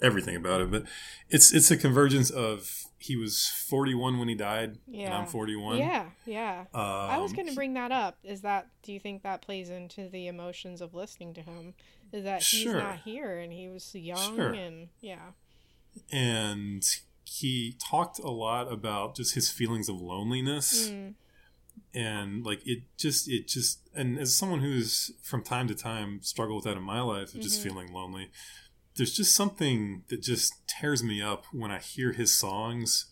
everything 0.02 0.36
about 0.36 0.60
it. 0.60 0.70
But 0.70 0.84
it's 1.28 1.52
it's 1.52 1.70
a 1.70 1.76
convergence 1.76 2.30
of 2.30 2.84
he 2.98 3.16
was 3.16 3.48
41 3.68 4.18
when 4.18 4.28
he 4.28 4.34
died, 4.34 4.78
and 4.86 4.94
Yeah. 4.94 5.18
I'm 5.18 5.26
41. 5.26 5.78
yeah, 5.78 6.06
yeah. 6.26 6.64
Um, 6.74 6.80
I 6.82 7.18
was 7.18 7.32
going 7.32 7.48
to 7.48 7.54
bring 7.54 7.74
that 7.74 7.90
up. 7.92 8.18
Is 8.22 8.42
that 8.42 8.68
do 8.82 8.92
you 8.92 9.00
think 9.00 9.22
that 9.22 9.40
plays 9.42 9.70
into 9.70 10.08
the 10.10 10.26
emotions 10.26 10.80
of 10.82 10.92
listening 10.94 11.32
to 11.34 11.40
him? 11.40 11.74
Is 12.12 12.24
that 12.24 12.42
he's 12.42 12.62
Sure. 12.62 12.74
not 12.78 13.00
here 13.00 13.38
and 13.38 13.52
he 13.52 13.68
was 13.68 13.94
young 13.94 14.36
Sure. 14.36 14.52
and 14.52 14.88
yeah. 15.00 15.30
and 16.12 16.84
he 17.24 17.76
talked 17.78 18.18
a 18.18 18.30
lot 18.30 18.70
about 18.70 19.14
just 19.16 19.34
his 19.34 19.50
feelings 19.50 19.88
of 19.88 20.00
loneliness. 20.00 20.90
Mm, 20.90 21.14
and 21.94 22.44
like 22.44 22.60
it 22.66 22.82
just 22.96 23.28
it 23.28 23.46
just 23.48 23.80
and 23.94 24.18
as 24.18 24.34
someone 24.34 24.60
who's 24.60 25.10
from 25.22 25.42
time 25.42 25.66
to 25.68 25.74
time 25.74 26.20
struggled 26.22 26.56
with 26.56 26.64
that 26.64 26.76
in 26.76 26.82
my 26.82 27.00
life 27.00 27.34
of 27.34 27.40
just 27.40 27.60
Mhm. 27.60 27.62
feeling 27.64 27.92
lonely 27.92 28.30
there's 28.96 29.14
just 29.14 29.34
something 29.34 30.04
that 30.08 30.20
just 30.22 30.52
tears 30.66 31.02
me 31.02 31.20
up 31.22 31.44
when 31.52 31.70
i 31.70 31.78
hear 31.78 32.12
his 32.12 32.32
songs 32.32 33.06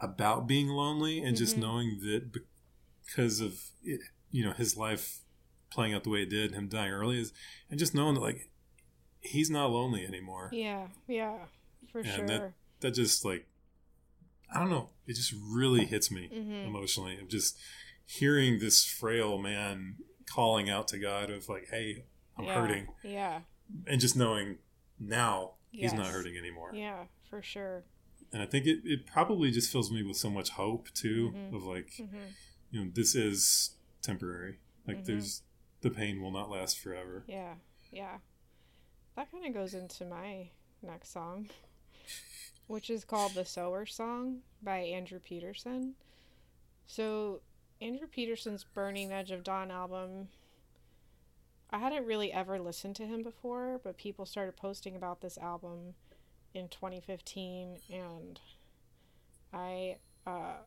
about 0.00 0.46
being 0.46 0.68
lonely 0.68 1.20
and 1.22 1.36
just 1.36 1.56
Mhm. 1.56 1.60
knowing 1.60 1.98
that 2.00 2.32
because 3.04 3.40
of 3.40 3.70
it, 3.82 4.00
you 4.30 4.44
know 4.44 4.52
his 4.52 4.76
life 4.76 5.20
playing 5.70 5.92
out 5.94 6.02
the 6.04 6.10
way 6.10 6.22
it 6.22 6.30
did, 6.30 6.52
him 6.52 6.68
dying 6.68 6.90
early, 6.92 7.18
is 7.20 7.32
and 7.70 7.78
just 7.78 7.94
knowing 7.94 8.14
that 8.14 8.20
like 8.20 8.50
he's 9.20 9.50
not 9.50 9.70
lonely 9.70 10.04
anymore. 10.06 10.48
Yeah, 10.52 10.88
yeah, 11.06 11.46
for 11.92 12.00
And 12.00 12.08
sure. 12.08 12.26
that- 12.26 12.54
That 12.80 12.92
just 12.92 13.26
like 13.26 13.46
I 14.52 14.58
don't 14.58 14.70
know, 14.70 14.90
it 15.06 15.14
just 15.14 15.32
really 15.40 15.84
hits 15.86 16.10
me 16.10 16.28
Mhm. 16.32 16.66
emotionally 16.66 17.18
of 17.20 17.28
just 17.28 17.58
hearing 18.04 18.58
this 18.58 18.84
frail 18.84 19.38
man 19.38 19.96
calling 20.26 20.68
out 20.68 20.88
to 20.88 20.98
God 20.98 21.30
of 21.30 21.48
like, 21.48 21.68
"Hey, 21.70 22.04
I'm 22.36 22.44
yeah, 22.46 22.54
hurting," 22.54 22.88
Yeah, 23.02 23.42
and 23.86 24.00
just 24.00 24.16
knowing 24.16 24.58
now 24.98 25.54
he's 25.70 25.92
not 25.92 26.08
hurting 26.08 26.36
anymore. 26.36 26.72
yeah, 26.74 27.06
for 27.28 27.40
sure. 27.42 27.84
And 28.32 28.42
I 28.42 28.46
think 28.46 28.66
it, 28.66 28.80
it 28.84 29.06
probably 29.06 29.50
just 29.50 29.70
fills 29.72 29.90
me 29.90 30.02
with 30.02 30.16
so 30.16 30.30
much 30.30 30.50
hope 30.50 30.90
too 30.94 31.32
Mhm. 31.34 31.54
of 31.54 31.64
like, 31.64 31.94
hmm 31.96 32.26
you 32.72 32.84
know, 32.84 32.90
this 32.94 33.14
is 33.16 33.74
temporary. 34.02 34.58
Like 34.86 34.98
Mhm. 34.98 35.04
there's 35.06 35.42
the 35.80 35.90
pain 35.90 36.20
will 36.20 36.30
not 36.30 36.48
last 36.50 36.78
forever. 36.78 37.24
Yeah, 37.26 37.56
yeah. 37.90 38.18
That 39.16 39.30
kind 39.32 39.44
of 39.46 39.52
goes 39.54 39.74
into 39.74 40.04
my 40.04 40.50
next 40.82 41.10
song, 41.10 41.48
which 42.70 42.88
is 42.88 43.04
called 43.04 43.34
The 43.34 43.44
Sower 43.44 43.84
Song 43.84 44.42
by 44.62 44.78
Andrew 44.78 45.18
Peterson. 45.18 45.94
So, 46.86 47.40
Andrew 47.80 48.06
Peterson's 48.06 48.62
Burning 48.62 49.10
Edge 49.10 49.32
of 49.32 49.42
Dawn 49.42 49.72
album, 49.72 50.28
I 51.72 51.78
hadn't 51.78 52.06
really 52.06 52.32
ever 52.32 52.60
listened 52.60 52.94
to 52.96 53.06
him 53.06 53.24
before, 53.24 53.80
but 53.82 53.96
people 53.96 54.24
started 54.24 54.56
posting 54.56 54.94
about 54.94 55.20
this 55.20 55.36
album 55.36 55.94
in 56.54 56.68
2015, 56.68 57.78
and 57.92 58.38
I 59.52 59.96
uh, 60.24 60.58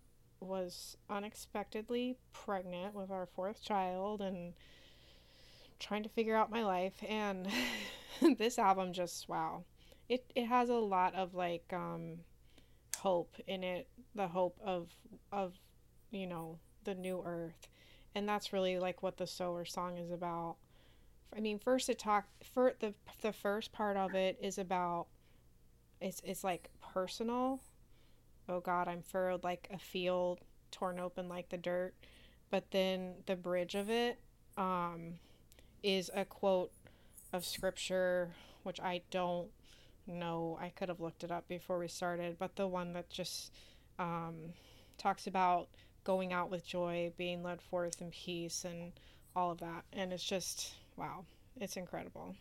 was 0.41 0.97
unexpectedly 1.09 2.17
pregnant 2.33 2.95
with 2.95 3.11
our 3.11 3.27
fourth 3.27 3.63
child 3.63 4.19
and 4.19 4.51
trying 5.79 6.03
to 6.03 6.09
figure 6.09 6.35
out 6.35 6.51
my 6.51 6.65
life 6.65 7.01
and 7.07 7.47
this 8.37 8.59
album 8.59 8.91
just 8.91 9.29
wow 9.29 9.63
it 10.09 10.25
it 10.35 10.45
has 10.45 10.69
a 10.69 10.75
lot 10.75 11.15
of 11.15 11.33
like 11.33 11.71
um 11.73 12.19
hope 12.99 13.35
in 13.47 13.63
it 13.63 13.87
the 14.15 14.27
hope 14.27 14.59
of 14.63 14.89
of 15.31 15.53
you 16.11 16.27
know 16.27 16.59
the 16.83 16.95
new 16.95 17.21
earth. 17.25 17.67
And 18.15 18.29
that's 18.29 18.53
really 18.53 18.77
like 18.77 19.01
what 19.01 19.17
the 19.17 19.25
sower 19.25 19.65
song 19.65 19.97
is 19.97 20.11
about. 20.11 20.57
I 21.35 21.39
mean 21.39 21.59
first 21.59 21.89
it 21.89 21.99
talk 21.99 22.25
for 22.53 22.73
the 22.79 22.93
the 23.21 23.33
first 23.33 23.71
part 23.71 23.97
of 23.97 24.13
it 24.15 24.37
is 24.41 24.57
about 24.57 25.07
it's 25.99 26.21
it's 26.23 26.43
like 26.43 26.69
personal. 26.93 27.59
Oh 28.49 28.59
god 28.59 28.87
i'm 28.87 29.01
furrowed 29.01 29.43
like 29.43 29.69
a 29.73 29.79
field 29.79 30.39
torn 30.71 30.99
open 30.99 31.27
like 31.29 31.49
the 31.49 31.57
dirt. 31.57 31.93
But 32.51 32.71
then 32.71 33.15
the 33.25 33.35
bridge 33.35 33.75
of 33.75 33.89
it 33.89 34.19
um 34.57 35.15
is 35.81 36.11
a 36.13 36.25
quote 36.25 36.71
of 37.31 37.43
scripture 37.45 38.35
which 38.63 38.79
I 38.79 39.01
don't 39.11 39.49
know. 40.07 40.57
I 40.61 40.69
could 40.69 40.89
have 40.89 40.99
looked 40.99 41.23
it 41.23 41.31
up 41.31 41.47
before 41.47 41.79
we 41.79 41.87
started, 41.87 42.37
but 42.39 42.55
the 42.55 42.67
one 42.67 42.93
that 42.93 43.09
just 43.09 43.51
um, 43.99 44.35
talks 44.97 45.27
about 45.27 45.67
going 46.03 46.33
out 46.33 46.51
with 46.51 46.65
joy, 46.65 47.11
being 47.17 47.43
led 47.43 47.61
forth 47.61 48.01
in 48.01 48.11
peace, 48.11 48.65
and 48.65 48.91
all 49.35 49.51
of 49.51 49.59
that. 49.59 49.83
And 49.93 50.11
it's 50.13 50.23
just, 50.23 50.73
wow, 50.97 51.25
it's 51.59 51.77
incredible. 51.77 52.35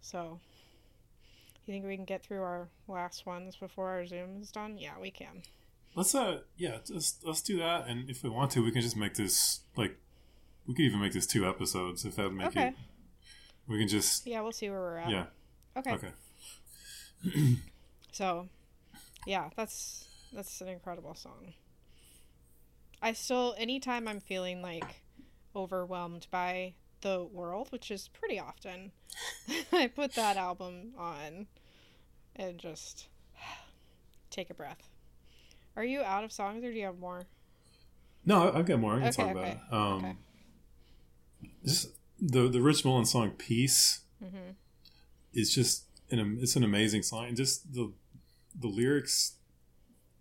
So, 0.00 0.40
you 1.66 1.72
think 1.74 1.84
we 1.86 1.96
can 1.96 2.04
get 2.04 2.22
through 2.24 2.42
our 2.42 2.68
last 2.88 3.26
ones 3.26 3.56
before 3.56 3.88
our 3.90 4.06
Zoom 4.06 4.40
is 4.40 4.50
done? 4.50 4.76
Yeah, 4.78 4.98
we 5.00 5.10
can. 5.10 5.42
Let's 5.94 6.14
uh 6.14 6.38
yeah, 6.56 6.78
let's 6.88 7.18
let's 7.24 7.42
do 7.42 7.58
that 7.58 7.88
and 7.88 8.08
if 8.08 8.22
we 8.22 8.30
want 8.30 8.52
to 8.52 8.62
we 8.64 8.70
can 8.70 8.80
just 8.80 8.96
make 8.96 9.14
this 9.14 9.60
like 9.76 9.96
we 10.66 10.72
could 10.74 10.84
even 10.84 11.00
make 11.00 11.12
this 11.12 11.26
two 11.26 11.44
episodes 11.48 12.04
if 12.04 12.14
that 12.14 12.26
would 12.26 12.32
make 12.34 12.46
Okay. 12.46 12.68
it 12.68 12.74
we 13.66 13.76
can 13.76 13.88
just 13.88 14.24
Yeah, 14.24 14.40
we'll 14.40 14.52
see 14.52 14.70
where 14.70 14.78
we're 14.78 14.96
at. 14.98 15.10
yeah. 15.10 15.24
Okay. 15.76 15.90
Okay. 15.94 16.10
So, 18.12 18.48
yeah, 19.26 19.50
that's 19.56 20.08
that's 20.32 20.60
an 20.60 20.68
incredible 20.68 21.14
song. 21.14 21.54
I 23.02 23.12
still 23.12 23.54
anytime 23.58 24.08
I'm 24.08 24.20
feeling 24.20 24.62
like 24.62 25.02
overwhelmed 25.54 26.26
by 26.30 26.74
the 27.02 27.24
world, 27.24 27.68
which 27.70 27.90
is 27.90 28.08
pretty 28.08 28.38
often, 28.38 28.92
I 29.72 29.86
put 29.86 30.14
that 30.14 30.36
album 30.36 30.92
on 30.98 31.46
and 32.36 32.58
just 32.58 33.08
take 34.30 34.50
a 34.50 34.54
breath. 34.54 34.88
Are 35.76 35.84
you 35.84 36.02
out 36.02 36.24
of 36.24 36.32
songs 36.32 36.64
or 36.64 36.72
do 36.72 36.78
you 36.78 36.84
have 36.86 36.98
more? 36.98 37.22
No, 38.24 38.52
I've 38.52 38.66
got 38.66 38.80
more. 38.80 38.94
I 38.94 38.98
can 39.00 39.08
Okay, 39.08 39.22
talk 39.22 39.30
about 39.30 39.44
okay, 39.44 39.60
it. 39.68 39.72
Um, 39.72 39.96
okay. 40.04 40.16
Just 41.64 41.88
the 42.18 42.48
the 42.48 42.60
Rich 42.60 42.84
Mullins 42.84 43.10
song 43.12 43.30
"Peace" 43.32 44.00
Mhm. 44.22 44.56
is 45.32 45.54
just 45.54 45.84
an 46.18 46.38
it's 46.40 46.56
an 46.56 46.64
amazing 46.64 47.02
song. 47.02 47.28
And 47.28 47.36
just 47.36 47.72
the 47.72 47.92
the 48.58 48.66
lyrics, 48.68 49.36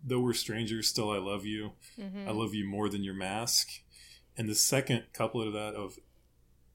though 0.03 0.19
we're 0.19 0.33
strangers, 0.33 0.87
still 0.87 1.09
I 1.09 1.17
love 1.17 1.45
you. 1.45 1.71
Mhm. 1.97 2.27
I 2.27 2.31
love 2.31 2.53
you 2.53 2.65
more 2.67 2.89
than 2.89 3.03
your 3.03 3.15
mask. 3.15 3.69
And 4.37 4.47
the 4.47 4.55
second 4.55 5.03
couplet 5.13 5.47
of 5.47 5.53
that 5.53 5.73
of, 5.75 5.99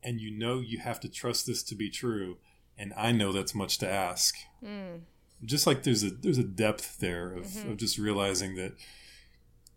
and 0.02 0.20
you 0.20 0.30
know 0.30 0.60
you 0.60 0.78
have 0.78 1.00
to 1.00 1.08
trust 1.08 1.46
this 1.46 1.62
to 1.64 1.74
be 1.74 1.88
true, 1.90 2.38
and 2.76 2.92
I 2.96 3.12
know 3.12 3.32
that's 3.32 3.54
much 3.54 3.78
to 3.78 3.88
ask. 3.88 4.34
Mm. 4.62 5.02
Just 5.44 5.66
like 5.66 5.82
there's 5.82 6.02
a 6.02 6.10
there's 6.10 6.38
a 6.38 6.44
depth 6.44 6.98
there 6.98 7.32
of, 7.32 7.44
Mhm. 7.46 7.70
of 7.72 7.76
just 7.76 7.96
realizing 7.98 8.54
that 8.56 8.74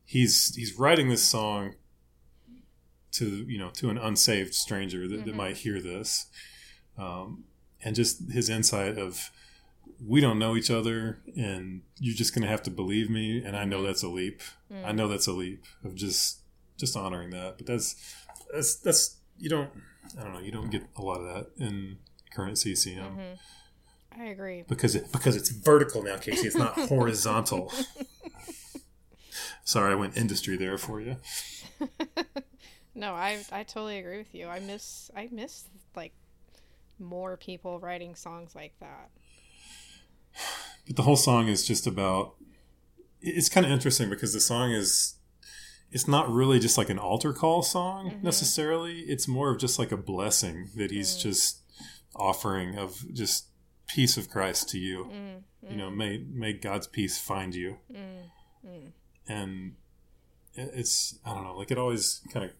he's 0.05 0.55
he's 0.55 0.73
writing 0.79 1.09
this 1.09 1.23
song 1.23 1.75
to 3.11 3.45
you 3.47 3.57
know 3.57 3.69
to 3.71 3.89
an 3.89 3.97
unsaved 3.97 4.53
stranger 4.53 5.07
that, 5.07 5.25
that 5.25 5.33
Mhm. 5.33 5.37
might 5.37 5.57
hear 5.57 5.81
this, 5.81 6.27
um, 6.97 7.45
and 7.83 7.95
just 7.95 8.31
his 8.31 8.49
insight 8.49 8.97
of 8.97 9.31
we 10.05 10.21
don't 10.21 10.37
know 10.37 10.55
each 10.55 10.69
other, 10.69 11.19
and 11.35 11.81
you're 11.99 12.15
just 12.15 12.33
gonna 12.35 12.47
have 12.47 12.61
to 12.63 12.71
believe 12.71 13.09
me, 13.09 13.41
and 13.43 13.55
I 13.57 13.65
know 13.65 13.81
that's 13.83 14.03
a 14.03 14.07
leap. 14.09 14.41
Mm. 14.71 14.85
I 14.85 14.91
know 14.91 15.07
that's 15.07 15.27
a 15.27 15.31
leap 15.33 15.65
of 15.83 15.95
just 15.95 16.39
just 16.77 16.95
honoring 16.95 17.31
that, 17.31 17.57
but 17.57 17.65
that's 17.67 17.95
that's 18.53 18.75
that's 18.75 19.17
you 19.39 19.49
don't 19.49 19.69
I 20.19 20.23
don't 20.23 20.33
know 20.33 20.39
you 20.39 20.51
don't 20.51 20.69
get 20.69 20.83
a 20.95 21.01
lot 21.01 21.19
of 21.21 21.25
that 21.33 21.47
in 21.63 21.97
current 22.31 22.57
CCM 22.57 23.17
Mhm. 23.17 23.37
I 24.19 24.25
agree. 24.25 24.63
because 24.67 24.95
it 24.95 25.11
because 25.11 25.35
it's 25.35 25.49
vertical 25.49 26.03
now, 26.03 26.17
Casey. 26.17 26.47
It's 26.47 26.55
not 26.55 26.73
horizontal. 26.89 27.71
Sorry, 29.63 29.91
I 29.91 29.95
went 29.95 30.15
industry 30.17 30.57
there 30.57 30.77
for 30.77 31.01
you. 31.01 31.17
no, 32.95 33.13
I 33.13 33.43
I 33.51 33.63
totally 33.63 33.97
agree 33.99 34.17
with 34.17 34.33
you. 34.33 34.47
I 34.47 34.59
miss 34.59 35.11
I 35.15 35.27
miss 35.31 35.65
like 35.95 36.13
more 36.99 37.37
people 37.37 37.79
writing 37.79 38.15
songs 38.15 38.55
like 38.55 38.73
that. 38.79 39.09
But 40.85 40.95
the 40.95 41.03
whole 41.03 41.15
song 41.17 41.47
is 41.47 41.65
just 41.65 41.87
about. 41.87 42.35
It's 43.21 43.49
kind 43.49 43.65
of 43.65 43.71
interesting 43.71 44.09
because 44.09 44.33
the 44.33 44.39
song 44.39 44.71
is. 44.71 45.15
It's 45.89 46.07
not 46.07 46.29
really 46.29 46.59
just 46.59 46.77
like 46.77 46.89
an 46.89 46.99
altar 46.99 47.31
call 47.33 47.63
song 47.63 48.11
Mhm. 48.11 48.23
necessarily. 48.23 49.01
It's 49.01 49.25
more 49.27 49.49
of 49.49 49.57
just 49.57 49.79
like 49.79 49.91
a 49.93 49.97
blessing 49.97 50.69
that 50.75 50.91
he's 50.91 51.15
Mm. 51.15 51.21
just 51.21 51.61
offering 52.13 52.77
of 52.77 53.05
just 53.13 53.47
peace 53.87 54.17
of 54.17 54.29
Christ 54.29 54.67
to 54.69 54.77
you. 54.79 55.05
Mm, 55.05 55.43
You 55.69 55.75
know, 55.77 55.89
may 55.89 56.17
may 56.17 56.51
God's 56.53 56.87
peace 56.87 57.17
find 57.17 57.55
you. 57.55 57.79
mm, 57.89 58.29
mm. 58.65 58.91
and 59.27 59.75
it's 60.53 61.17
I 61.25 61.33
don't 61.33 61.43
know, 61.45 61.55
like 61.57 61.71
it 61.71 61.77
always 61.77 62.21
kind 62.33 62.51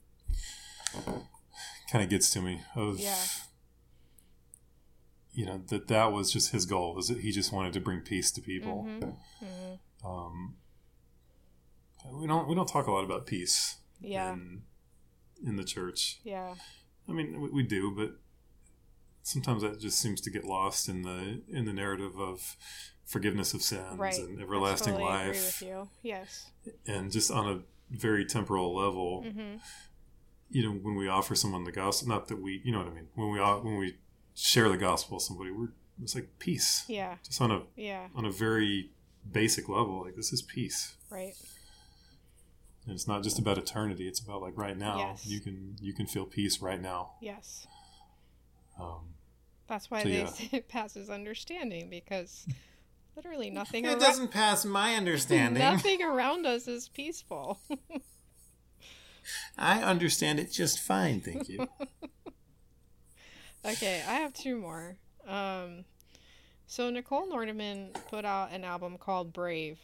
of 0.95 1.21
kind 1.91 2.04
of 2.04 2.10
gets 2.10 2.30
to 2.32 2.41
me 2.41 2.62
of 2.76 2.97
Yeah. 3.00 3.26
You 5.38 5.45
know 5.45 5.62
that 5.67 5.88
that 5.88 6.12
was 6.12 6.32
just 6.34 6.52
his 6.52 6.65
goal 6.65 6.97
is 6.97 7.08
that 7.10 7.19
he 7.19 7.32
just 7.32 7.54
wanted 7.54 7.71
to 7.73 7.80
bring 7.80 8.02
peace 8.02 8.32
to 8.32 8.41
people. 8.41 8.86
Mhm. 8.88 9.15
Mhm. 9.43 9.80
Um, 10.04 10.56
we 12.12 12.26
don't 12.28 12.47
we 12.47 12.56
don't 12.56 12.67
talk 12.67 12.88
a 12.88 12.91
lot 12.91 13.04
about 13.04 13.26
peace 13.28 13.78
Yeah, 14.00 14.34
in 14.34 14.63
in 15.45 15.56
the 15.56 15.63
church. 15.63 16.19
yeah, 16.23 16.56
I 17.08 17.12
mean, 17.12 17.39
we, 17.41 17.50
we 17.50 17.63
do, 17.63 17.91
but 17.91 18.12
sometimes 19.21 19.62
that 19.62 19.80
just 19.80 20.00
seems 20.00 20.21
to 20.21 20.32
get 20.32 20.43
lost 20.43 20.89
in 20.89 21.04
the 21.04 21.43
in 21.47 21.65
the 21.65 21.73
narrative 21.73 22.19
of 22.19 22.56
forgiveness 23.06 23.54
of 23.54 23.62
sins 23.62 23.97
right. 24.00 24.17
and 24.17 24.39
I 24.39 24.43
everlasting 24.43 24.93
totally 24.93 25.12
Agree 25.13 25.28
life, 25.28 25.45
with 25.45 25.62
you. 25.62 25.89
Yes. 26.02 26.50
and 26.88 27.12
just 27.12 27.30
on 27.32 27.47
a 27.47 27.62
very 27.95 28.26
temporal 28.26 28.76
level. 28.76 29.23
hmm 29.23 29.58
you 30.50 30.63
know 30.63 30.71
when 30.71 30.95
we 30.95 31.10
offer 31.10 31.36
someone 31.36 31.65
the 31.65 31.73
gospel 31.73 32.08
not 32.08 32.30
that 32.30 32.41
we 32.41 32.62
you 32.63 32.71
know 32.71 32.78
what 32.78 32.88
i 32.88 32.93
mean 32.93 33.08
when 33.15 33.30
we 33.34 33.38
when 33.65 33.76
we 33.78 33.97
share 34.39 34.69
the 34.69 34.78
gospel 34.78 35.15
with 35.17 35.23
somebody 35.23 35.50
we're 35.52 35.69
it's 36.02 36.13
like 36.13 36.30
peace 36.38 36.84
Yeah, 36.88 37.15
just 37.26 37.41
on 37.41 37.50
a 37.52 37.63
yeah, 37.76 38.08
on 38.15 38.23
a 38.23 38.30
very 38.32 38.91
basic 39.30 39.67
level 39.67 40.04
like 40.04 40.15
this 40.15 40.32
is 40.32 40.41
peace 40.43 40.95
right. 41.10 41.34
and 42.86 42.93
it's 42.93 43.08
not 43.08 43.23
just 43.23 43.39
about 43.39 43.58
eternity 43.58 44.08
it's 44.08 44.19
about 44.19 44.41
like 44.43 44.56
right 44.56 44.78
now 44.78 44.97
Yes. 45.00 45.26
you 45.26 45.39
can 45.39 45.76
you 45.82 45.93
can 45.93 46.06
feel 46.06 46.26
peace 46.26 46.62
right 46.62 46.80
now 46.82 47.13
Yes. 47.19 47.65
um, 48.80 49.15
That's 49.67 49.89
why 49.89 50.04
So, 50.04 50.10
they 50.10 50.17
yeah. 50.19 50.26
say 50.28 50.50
it 50.58 50.69
passes 50.69 51.10
understanding 51.10 51.89
because 51.89 52.45
Literally 53.15 53.50
nothing. 53.62 53.84
It 53.84 53.88
around- 53.88 54.00
doesn't 54.00 54.28
pass 54.32 54.63
my 54.63 54.93
understanding. 55.02 55.63
Nothing 55.63 56.04
around 56.04 56.45
us 56.45 56.67
is 56.67 56.88
peaceful. 56.88 57.60
I 59.58 59.82
understand 59.82 60.39
it 60.39 60.52
just 60.52 60.80
fine, 60.80 61.21
thank 61.21 61.50
you. 61.50 61.67
Okay, 63.65 64.04
I 64.08 64.15
have 64.15 64.34
two 64.34 64.58
more. 64.58 64.98
Um, 65.26 65.86
so 66.65 66.89
Nicole 66.89 67.28
Nordeman 67.28 67.91
put 68.10 68.26
out 68.26 68.52
an 68.52 68.63
album 68.63 68.98
called 68.98 69.34
Brave, 69.34 69.80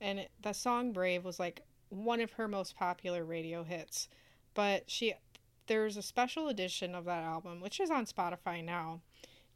and 0.00 0.20
it, 0.20 0.30
the 0.42 0.52
song 0.52 0.92
Brave 0.92 1.24
was 1.24 1.40
like 1.40 1.62
one 1.88 2.20
of 2.20 2.32
her 2.32 2.48
most 2.48 2.76
popular 2.76 3.24
radio 3.24 3.64
hits. 3.64 4.08
But 4.54 4.90
she, 4.90 5.14
there's 5.66 5.96
a 5.96 6.02
special 6.02 6.48
edition 6.48 6.94
of 6.94 7.04
that 7.04 7.22
album, 7.22 7.60
which 7.60 7.80
is 7.80 7.90
on 7.90 8.06
Spotify 8.06 8.64
now, 8.64 9.00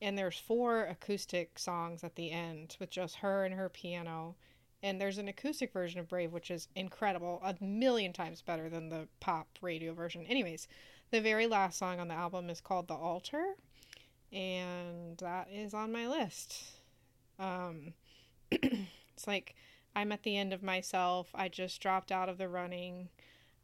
and 0.00 0.18
there's 0.18 0.38
four 0.38 0.84
acoustic 0.84 1.58
songs 1.58 2.02
at 2.02 2.16
the 2.16 2.30
end 2.30 2.76
with 2.80 2.90
just 2.90 3.16
her 3.16 3.44
and 3.44 3.54
her 3.54 3.68
piano. 3.68 4.36
And 4.84 5.00
there's 5.00 5.18
an 5.18 5.28
acoustic 5.28 5.72
version 5.72 6.00
of 6.00 6.08
Brave, 6.08 6.32
which 6.32 6.50
is 6.50 6.66
incredible, 6.74 7.40
a 7.44 7.54
million 7.64 8.12
times 8.12 8.42
better 8.42 8.68
than 8.68 8.88
the 8.88 9.06
pop 9.20 9.46
radio 9.60 9.94
version. 9.94 10.26
Anyways, 10.26 10.66
the 11.12 11.20
very 11.20 11.46
last 11.46 11.78
song 11.78 12.00
on 12.00 12.08
the 12.08 12.14
album 12.14 12.48
is 12.48 12.62
called 12.62 12.88
The 12.88 12.94
Altar, 12.94 13.54
and 14.32 15.16
that 15.18 15.48
is 15.52 15.74
on 15.74 15.92
my 15.92 16.08
list. 16.08 16.64
Um, 17.38 17.92
it's 18.50 19.26
like 19.26 19.54
I'm 19.94 20.10
at 20.10 20.22
the 20.22 20.38
end 20.38 20.54
of 20.54 20.62
myself. 20.62 21.28
I 21.34 21.48
just 21.48 21.80
dropped 21.82 22.10
out 22.10 22.30
of 22.30 22.38
the 22.38 22.48
running. 22.48 23.10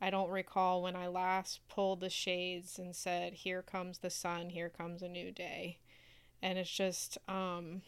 I 0.01 0.11
don't 0.11 0.31
recall 0.31 0.83
when 0.83 0.95
I 0.95 1.09
last 1.09 1.61
pulled 1.69 2.01
the 2.01 2.11
shades 2.11 2.79
and 2.79 2.95
said, 2.95 3.33
Here 3.33 3.63
comes 3.63 3.99
the 3.99 4.11
sun, 4.11 4.51
here 4.51 4.69
comes 4.69 5.01
a 5.03 5.09
new 5.09 5.33
day. 5.33 5.79
And 6.43 6.59
it's 6.59 6.71
just, 6.71 7.17
um, 7.29 7.81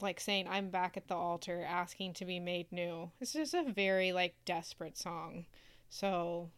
like 0.00 0.20
saying 0.20 0.46
I'm 0.48 0.70
back 0.70 0.96
at 0.96 1.08
the 1.08 1.16
altar 1.16 1.66
asking 1.68 2.14
to 2.14 2.24
be 2.24 2.38
made 2.38 2.70
new. 2.70 3.10
It's 3.20 3.32
just 3.32 3.52
a 3.52 3.64
very 3.64 4.12
like 4.12 4.36
desperate 4.44 4.96
song. 4.96 5.46
So 5.90 6.50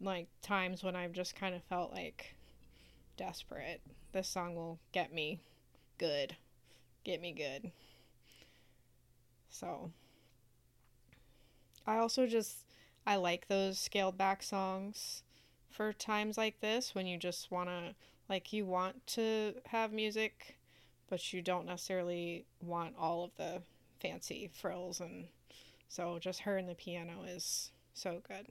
like 0.00 0.28
times 0.42 0.82
when 0.82 0.96
I've 0.96 1.12
just 1.12 1.36
kind 1.36 1.54
of 1.54 1.62
felt 1.64 1.92
like 1.92 2.34
desperate, 3.16 3.80
this 4.12 4.28
song 4.28 4.54
will 4.54 4.78
get 4.92 5.12
me 5.12 5.40
good. 5.98 6.36
Get 7.04 7.20
me 7.20 7.32
good. 7.32 7.70
So 9.50 9.90
I 11.86 11.96
also 11.96 12.26
just 12.26 12.64
I 13.06 13.16
like 13.16 13.48
those 13.48 13.78
scaled 13.78 14.16
back 14.16 14.42
songs 14.42 15.22
for 15.70 15.92
times 15.92 16.36
like 16.36 16.60
this 16.60 16.94
when 16.94 17.06
you 17.06 17.16
just 17.16 17.50
want 17.50 17.68
to 17.68 17.94
like 18.28 18.52
you 18.52 18.64
want 18.64 19.06
to 19.08 19.54
have 19.66 19.92
music 19.92 20.56
but 21.08 21.32
you 21.32 21.42
don't 21.42 21.66
necessarily 21.66 22.44
want 22.60 22.94
all 22.98 23.24
of 23.24 23.30
the 23.36 23.62
fancy 24.00 24.50
frills 24.52 25.00
and 25.00 25.26
so 25.88 26.18
just 26.20 26.40
her 26.40 26.56
and 26.56 26.68
the 26.68 26.74
piano 26.74 27.22
is 27.26 27.72
so 27.94 28.20
good 28.28 28.46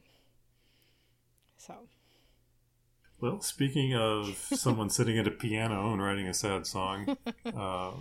so 1.59 1.73
Well, 3.21 3.41
speaking 3.41 3.93
of 3.93 4.35
someone 4.53 4.89
sitting 4.89 5.17
at 5.19 5.27
a 5.27 5.31
piano 5.31 5.91
and 5.93 6.01
writing 6.01 6.27
a 6.27 6.33
sad 6.33 6.65
song, 6.65 7.17
uh, 7.45 7.91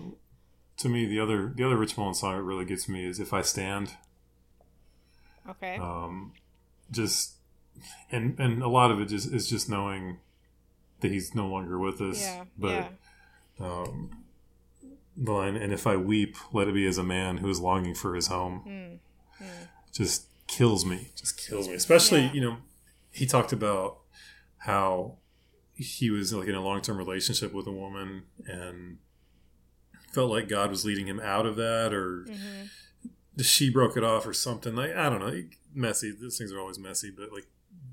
to 0.79 0.89
me 0.89 1.05
the 1.07 1.21
other 1.21 1.53
the 1.55 1.65
other 1.65 1.77
Rich 1.77 1.97
Mullins 1.99 2.21
song 2.21 2.37
that 2.37 2.43
really 2.43 2.65
gets 2.65 2.89
me 2.89 3.05
is 3.05 3.19
"If 3.21 3.33
I 3.33 3.43
Stand." 3.43 3.95
okay 5.49 5.77
Um, 5.77 6.33
just 6.91 7.35
and 8.11 8.39
and 8.39 8.63
a 8.63 8.69
lot 8.69 8.91
of 8.91 9.01
it 9.01 9.07
just 9.07 9.33
is 9.33 9.49
just 9.49 9.69
knowing 9.69 10.19
that 11.01 11.11
he's 11.11 11.35
no 11.35 11.47
longer 11.49 11.79
with 11.79 12.01
us. 12.01 12.21
yeah 12.21 12.45
but 12.57 12.69
yeah 12.71 12.89
um, 13.61 14.11
the 15.17 15.33
line, 15.33 15.57
and 15.57 15.73
if 15.73 15.85
I 15.85 15.97
weep, 15.97 16.37
let 16.53 16.69
it 16.69 16.75
be 16.75 16.87
as 16.87 16.97
a 16.97 17.03
man 17.03 17.39
who 17.39 17.51
is 17.51 17.59
longing 17.61 17.97
for 17.97 18.15
his 18.15 18.29
home. 18.29 18.63
mm, 18.65 19.45
mm, 19.45 19.67
Just 19.93 20.27
kills 20.47 20.85
me. 20.87 21.09
Just 21.17 21.37
kills 21.37 21.67
me. 21.67 21.75
Especially, 21.75 22.21
Yeah. 22.21 22.33
you 22.35 22.41
know, 22.41 22.57
he 23.11 23.27
talked 23.27 23.53
about 23.53 23.99
how 24.59 25.17
he 25.75 26.11
was 26.11 26.33
like 26.33 26.49
in 26.49 26.55
a 26.55 26.63
long 26.63 26.81
term 26.81 26.97
relationship 26.97 27.53
with 27.53 27.67
a 27.67 27.73
woman 27.73 28.25
and 28.47 28.99
felt 30.13 30.31
like 30.31 30.49
God 30.49 30.71
was 30.71 30.85
leading 30.85 31.07
him 31.07 31.21
out 31.21 31.47
of 31.47 31.57
that, 31.57 31.93
or 31.93 32.27
mhm. 32.29 32.69
she 33.41 33.71
broke 33.71 33.97
it 33.97 34.05
off, 34.05 34.27
or 34.27 34.33
something. 34.33 34.75
Like 34.75 34.95
I 34.95 35.09
don't 35.09 35.21
know. 35.21 35.43
Messy. 35.75 36.13
These 36.19 36.39
things 36.39 36.53
are 36.53 36.59
always 36.59 36.79
messy, 36.79 37.11
but 37.11 37.33
like, 37.33 37.47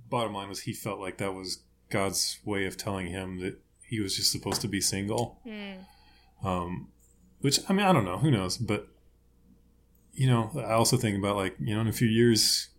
bottom 0.09 0.33
line 0.33 0.49
was 0.49 0.61
he 0.61 0.73
felt 0.73 0.99
like 0.99 1.17
that 1.17 1.33
was 1.33 1.59
God's 1.89 2.39
way 2.45 2.65
of 2.65 2.77
telling 2.77 3.07
him 3.07 3.39
that 3.41 3.59
he 3.87 3.99
was 3.99 4.15
just 4.15 4.31
supposed 4.31 4.61
to 4.61 4.67
be 4.67 4.81
single. 4.81 5.39
Mm, 5.45 5.85
Um, 6.43 6.87
which 7.41 7.59
I 7.69 7.73
mean, 7.73 7.85
I 7.85 7.91
don't 7.93 8.05
know, 8.05 8.17
who 8.17 8.31
knows, 8.31 8.57
but 8.57 8.87
you 10.13 10.27
know, 10.27 10.51
I 10.55 10.73
also 10.73 10.97
think 10.97 11.17
about 11.17 11.35
like 11.35 11.55
you 11.59 11.75
know, 11.75 11.81
in 11.81 11.87
a 11.87 11.93
few 11.93 12.07
years, 12.07 12.69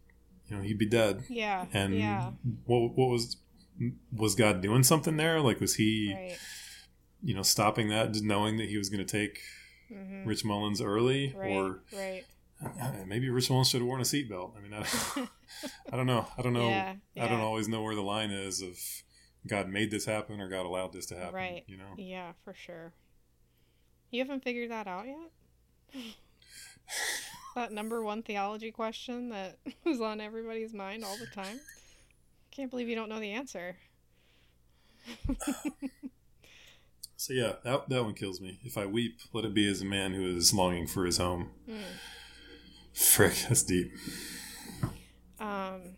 you 0.48 0.56
know, 0.56 0.62
he'd 0.62 0.78
be 0.78 0.87
dead, 0.87 1.24
yeah 1.28 1.66
and 1.72 1.94
yeah 1.94 2.30
what 2.64 2.96
what 2.96 3.11
was 3.11 3.37
was 4.12 4.35
God 4.35 4.61
doing 4.61 4.82
something 4.82 5.16
there? 5.16 5.40
Like, 5.40 5.61
was 5.61 5.74
he 5.74 6.14
right 6.14 6.38
you 7.22 7.35
know 7.35 7.42
stopping 7.42 7.88
that, 7.88 8.12
just 8.12 8.24
knowing 8.24 8.56
that 8.59 8.68
he 8.68 8.78
was 8.78 8.88
going 8.88 9.04
to 9.04 9.11
take 9.11 9.40
mhm. 9.92 10.26
Rich 10.26 10.44
Mullins 10.44 10.80
early, 10.80 11.35
right 11.37 11.50
or 11.50 11.80
right 11.92 12.24
maybe 13.06 13.28
Rich 13.28 13.50
Mullins 13.50 13.68
should 13.68 13.80
have 13.80 13.88
worn 13.88 14.00
a 14.00 14.04
seatbelt? 14.04 14.52
I 14.56 14.61
mean, 14.61 14.72
I, 14.72 15.28
I 15.92 15.96
don't 15.96 16.06
know, 16.06 16.26
I 16.38 16.42
don't 16.42 16.52
know, 16.52 16.68
yeah, 16.68 16.94
I 17.20 17.28
don't 17.28 17.40
always 17.40 17.68
know 17.68 17.82
where 17.82 17.94
the 17.94 18.02
line 18.02 18.30
is 18.30 18.62
of 18.62 18.78
God 19.46 19.68
made 19.68 19.90
this 19.90 20.04
happen 20.04 20.40
or 20.40 20.48
God 20.48 20.66
allowed 20.66 20.92
this 20.92 21.06
to 21.06 21.16
happen, 21.16 21.35
Right. 21.35 21.64
You 21.66 21.76
know. 21.76 21.94
Yeah, 21.96 22.32
for 22.44 22.54
sure. 22.54 22.92
You 24.11 24.20
haven't 24.22 24.44
figured 24.44 24.70
that 24.70 24.87
out 24.87 25.06
yet? 25.06 26.02
that 27.57 27.73
number 27.73 28.03
one 28.03 28.23
theology 28.23 28.71
question 28.71 29.31
that 29.31 29.59
was 29.85 30.01
on 30.01 30.21
everybody's 30.21 30.73
mind 30.73 31.05
all 31.05 31.16
the 31.19 31.27
time? 31.27 31.59
Can't 32.53 32.71
believe 32.71 32.88
you 32.88 32.95
don't 32.95 33.09
know 33.09 33.21
the 33.21 33.33
answer. 33.33 33.77
So 37.19 37.33
yeah, 37.33 37.55
that 37.64 37.88
that 37.88 38.05
one 38.05 38.14
kills 38.14 38.40
me. 38.40 38.61
If 38.62 38.77
I 38.77 38.85
weep, 38.87 39.21
let 39.33 39.45
it 39.45 39.55
be 39.55 39.69
as 39.69 39.81
a 39.81 39.85
man 39.87 40.12
who 40.12 40.37
is 40.37 40.53
longing 40.53 40.87
for 40.87 41.07
his 41.07 41.16
home. 41.16 41.49
Mm. 41.69 41.81
Frick, 42.92 43.35
that's 43.49 43.62
deep. 43.62 43.92
Um, 45.40 45.97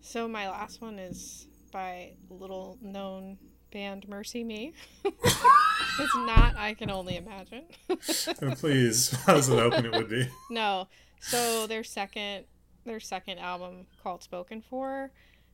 so 0.00 0.26
my 0.26 0.50
last 0.50 0.80
one 0.80 0.98
is 0.98 1.46
by 1.72 2.14
little 2.28 2.78
known 2.82 3.38
band 3.72 4.06
MercyMe. 4.08 4.72
it's 5.04 6.14
not 6.16 6.56
I 6.56 6.74
Can 6.74 6.90
Only 6.90 7.16
Imagine. 7.16 7.64
Oh, 7.90 8.54
please, 8.54 9.16
I 9.26 9.34
was 9.34 9.48
hoping 9.48 9.86
it 9.86 9.92
would 9.92 10.08
be. 10.08 10.28
no. 10.50 10.88
So 11.20 11.66
their 11.66 11.84
second 11.84 12.44
their 12.84 13.00
second 13.00 13.38
album 13.38 13.86
called 14.02 14.22
Spoken 14.22 14.62
For 14.68 15.10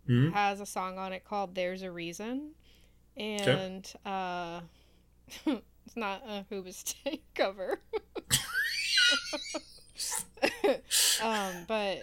Hmm? 0.07 0.31
has 0.31 0.61
a 0.63 0.67
song 0.67 0.97
on 0.99 1.13
it 1.13 1.25
called 1.25 1.55
There's 1.55 1.83
a 1.83 1.91
Reason. 1.91 2.53
And 3.17 3.91
uh 4.07 4.61
it's 5.47 5.97
not 5.97 6.23
a 6.27 6.47
Hoobastank 6.51 7.21
cover. 7.35 7.81
um 11.23 11.65
but 11.67 11.99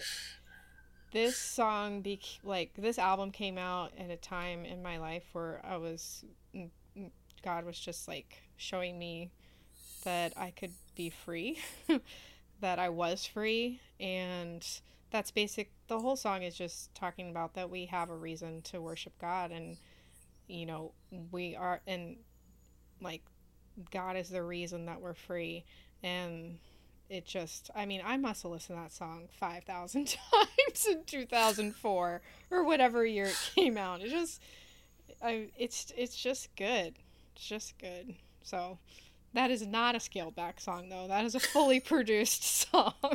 this 1.15 1.37
song 1.37 2.01
be 2.01 2.19
like 2.43 2.73
this 2.77 2.99
album 2.99 3.31
came 3.31 3.57
out 3.57 3.93
at 3.97 4.09
a 4.09 4.17
time 4.17 4.65
in 4.65 4.83
my 4.83 4.97
life 4.97 5.23
where 5.31 5.61
I 5.63 5.77
was 5.77 6.25
mm, 6.53 6.69
mm, 6.97 7.09
God 7.41 7.63
was 7.63 7.79
just 7.79 8.05
like 8.09 8.41
showing 8.57 8.99
me 8.99 9.31
that 10.03 10.33
I 10.35 10.51
could 10.51 10.73
be 10.93 11.09
free, 11.09 11.57
that 12.59 12.79
I 12.79 12.89
was 12.89 13.25
free, 13.25 13.79
and 13.97 14.67
that's 15.09 15.31
basic. 15.31 15.71
The 15.87 15.99
whole 15.99 16.17
song 16.17 16.43
is 16.43 16.53
just 16.53 16.93
talking 16.93 17.29
about 17.29 17.53
that 17.53 17.69
we 17.69 17.85
have 17.85 18.09
a 18.09 18.15
reason 18.15 18.61
to 18.63 18.81
worship 18.81 19.13
God, 19.17 19.51
and 19.51 19.77
you 20.49 20.65
know 20.65 20.91
we 21.31 21.55
are, 21.55 21.79
and 21.87 22.17
like 22.99 23.21
God 23.89 24.17
is 24.17 24.27
the 24.27 24.43
reason 24.43 24.85
that 24.87 24.99
we're 24.99 25.13
free, 25.13 25.63
and 26.03 26.59
it 27.09 27.25
just 27.25 27.69
I 27.75 27.85
mean 27.85 28.01
I 28.03 28.17
must 28.17 28.43
have 28.43 28.51
listened 28.51 28.77
to 28.77 28.83
that 28.83 28.91
song 28.91 29.27
5,000 29.39 30.05
times 30.33 30.85
in 30.89 31.03
2004 31.05 32.21
or 32.51 32.63
whatever 32.63 33.05
year 33.05 33.25
it 33.27 33.51
came 33.55 33.77
out. 33.77 34.01
It 34.01 34.09
just 34.09 34.41
I 35.23 35.49
it's 35.57 35.91
it's 35.97 36.15
just 36.15 36.55
good. 36.55 36.95
It's 37.35 37.45
just 37.45 37.77
good. 37.79 38.15
So 38.43 38.77
that 39.33 39.51
is 39.51 39.65
not 39.67 39.95
a 39.95 39.99
scaled 39.99 40.35
back 40.35 40.59
song 40.59 40.89
though. 40.89 41.07
That 41.07 41.25
is 41.25 41.35
a 41.35 41.39
fully 41.39 41.79
produced 41.91 42.43
song. 42.43 42.93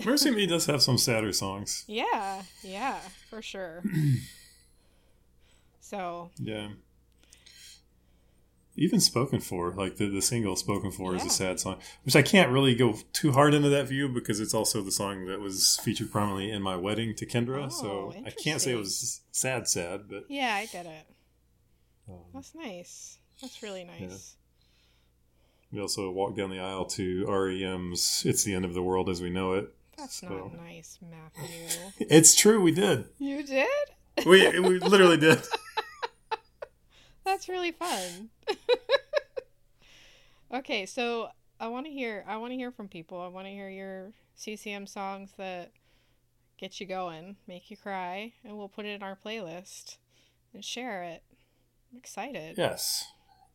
MercyMe 0.00 0.48
does 0.48 0.66
have 0.66 0.82
some 0.82 0.98
sadder 0.98 1.32
songs. 1.32 1.84
yeah, 1.86 2.42
yeah, 2.62 2.98
for 3.30 3.40
sure. 3.40 3.82
so, 5.80 6.30
Yeah. 6.38 6.68
Even 8.76 8.98
Spoken 9.00 9.40
For, 9.40 9.72
like 9.72 9.96
the, 9.96 10.08
the 10.08 10.20
single 10.20 10.56
Spoken 10.56 10.90
For 10.90 11.14
is 11.14 11.24
a 11.24 11.30
sad 11.30 11.60
song, 11.60 11.78
which 12.04 12.16
I 12.16 12.22
can't 12.22 12.50
really 12.50 12.74
go 12.74 12.94
too 13.12 13.30
hard 13.32 13.54
into 13.54 13.68
that 13.68 13.86
view 13.86 14.08
because 14.08 14.40
it's 14.40 14.52
also 14.54 14.82
the 14.82 14.90
song 14.90 15.26
that 15.26 15.40
was 15.40 15.78
featured 15.84 16.10
prominently 16.10 16.50
in 16.50 16.60
my 16.60 16.74
wedding 16.76 17.14
to 17.16 17.26
Kendra. 17.26 17.66
Oh, 17.66 17.68
so 17.68 18.14
I 18.26 18.30
can't 18.30 18.60
say 18.60 18.72
it 18.72 18.76
was 18.78 19.20
sad, 19.30 19.68
sad, 19.68 20.08
but 20.08 20.24
yeah, 20.28 20.54
I 20.56 20.66
get 20.66 20.86
it. 20.86 21.06
um, 22.08 22.16
That's 22.34 22.52
nice. 22.54 23.18
That's 23.40 23.62
really 23.62 23.84
nice. 23.84 24.34
We 25.72 25.80
also 25.80 26.10
walked 26.10 26.36
down 26.36 26.50
the 26.50 26.60
aisle 26.60 26.84
to 26.86 27.26
REM's 27.26 28.22
"It's 28.26 28.44
the 28.44 28.54
End 28.54 28.64
of 28.64 28.74
the 28.74 28.82
World 28.82 29.08
as 29.08 29.20
We 29.22 29.30
Know 29.30 29.52
It." 29.54 29.72
That's 29.96 30.16
So- 30.16 30.28
not 30.28 30.56
nice, 30.56 30.98
Matthew. 31.00 31.58
It's 32.10 32.34
true, 32.34 32.60
we 32.60 32.72
did. 32.72 33.04
You 33.18 33.42
did? 33.44 33.68
We 34.26 34.58
we 34.60 34.78
literally 34.80 35.16
did. 35.16 35.40
That's 37.24 37.48
really 37.48 37.72
fun. 37.72 38.30
okay, 40.54 40.86
so 40.86 41.28
I 41.60 41.68
want 41.68 41.86
to 41.86 41.92
hear 41.92 42.24
I 42.26 42.36
want 42.36 42.52
to 42.52 42.56
hear 42.56 42.70
from 42.70 42.88
people. 42.88 43.20
I 43.20 43.28
want 43.28 43.46
to 43.46 43.50
hear 43.52 43.68
your 43.68 44.12
CCM 44.36 44.86
songs 44.86 45.32
that 45.38 45.72
get 46.58 46.80
you 46.80 46.86
going, 46.86 47.36
make 47.48 47.70
you 47.70 47.76
cry, 47.76 48.32
and 48.44 48.56
we'll 48.56 48.68
put 48.68 48.84
it 48.86 48.90
in 48.90 49.02
our 49.02 49.16
playlist 49.16 49.96
and 50.52 50.64
share 50.64 51.02
it. 51.02 51.22
I'm 51.92 51.98
excited. 51.98 52.56
Yes, 52.58 53.04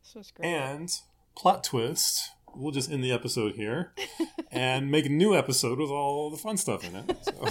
This 0.03 0.15
was 0.15 0.31
great. 0.31 0.47
and 0.47 0.89
plot 1.35 1.63
twist. 1.63 2.31
We'll 2.55 2.71
just 2.71 2.91
end 2.91 3.03
the 3.03 3.11
episode 3.11 3.53
here 3.55 3.93
and 4.51 4.89
make 4.89 5.05
a 5.05 5.09
new 5.09 5.35
episode 5.35 5.77
with 5.77 5.91
all 5.91 6.31
the 6.31 6.37
fun 6.37 6.57
stuff 6.57 6.83
in 6.83 6.95
it. 6.95 7.17
So, 7.21 7.31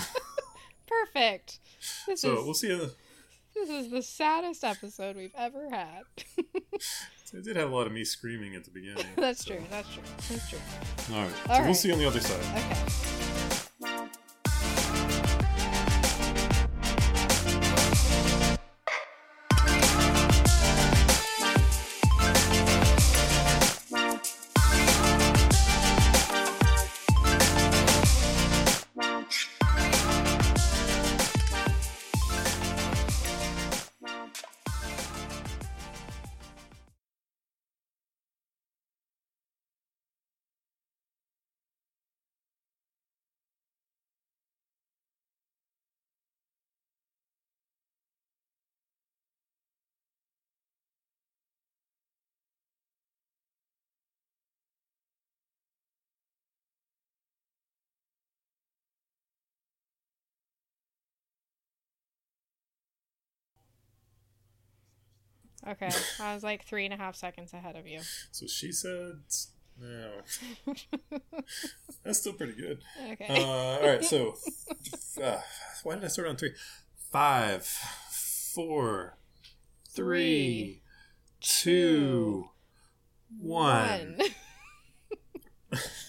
Perfect. 0.87 1.61
This 2.07 2.22
so 2.22 2.38
is 2.38 2.44
we'll 2.44 2.54
see. 2.54 2.68
You. 2.68 2.90
This 3.66 3.71
is 3.85 3.90
the 3.90 4.03
saddest 4.03 4.64
episode 4.64 5.16
we've 5.16 5.35
ever 5.37 5.68
had. 5.71 6.03
It 7.35 7.44
did 7.44 7.57
have 7.57 7.71
a 7.71 7.75
lot 7.75 7.87
of 7.87 7.92
me 7.92 8.05
screaming 8.05 8.55
at 8.55 8.64
the 8.64 8.71
beginning. 8.71 9.05
That's 9.16 9.44
so- 9.44 9.55
true. 9.55 9.62
That's 9.71 9.92
true. 9.92 10.03
That's 10.31 10.49
true. 10.49 10.59
All 11.14 11.23
right. 11.25 11.33
All 11.51 11.57
so 11.57 11.62
we'll 11.64 11.75
see 11.75 11.88
you 11.88 11.94
on 11.94 12.01
the 12.01 12.07
other 12.07 12.21
side. 12.21 12.40
Okay. 12.57 13.28
Okay. 65.68 65.90
I 66.20 66.35
was 66.35 66.42
like 66.42 66.64
three 66.64 66.85
and 66.85 66.94
a 66.94 66.96
half 66.96 67.14
seconds 67.14 67.52
ahead 67.52 67.76
of 67.76 67.87
you. 67.87 68.00
So 68.33 68.46
she 68.46 68.72
said, 68.72 69.20
no. 69.81 70.11
That's 72.04 72.18
still 72.18 72.33
pretty 72.33 72.54
good. 72.54 72.81
Okay. 73.12 73.26
Uh, 73.28 73.42
all 73.42 73.87
right. 73.87 74.04
So, 74.04 74.35
uh, 75.22 75.40
why 75.83 75.94
did 75.94 76.04
I 76.04 76.09
start 76.09 76.28
on 76.28 76.37
three? 76.37 76.52
Five, 77.11 77.64
four, 77.64 79.18
three, 79.90 80.83
two, 81.40 82.50
one. 83.40 84.18
One. 84.18 85.81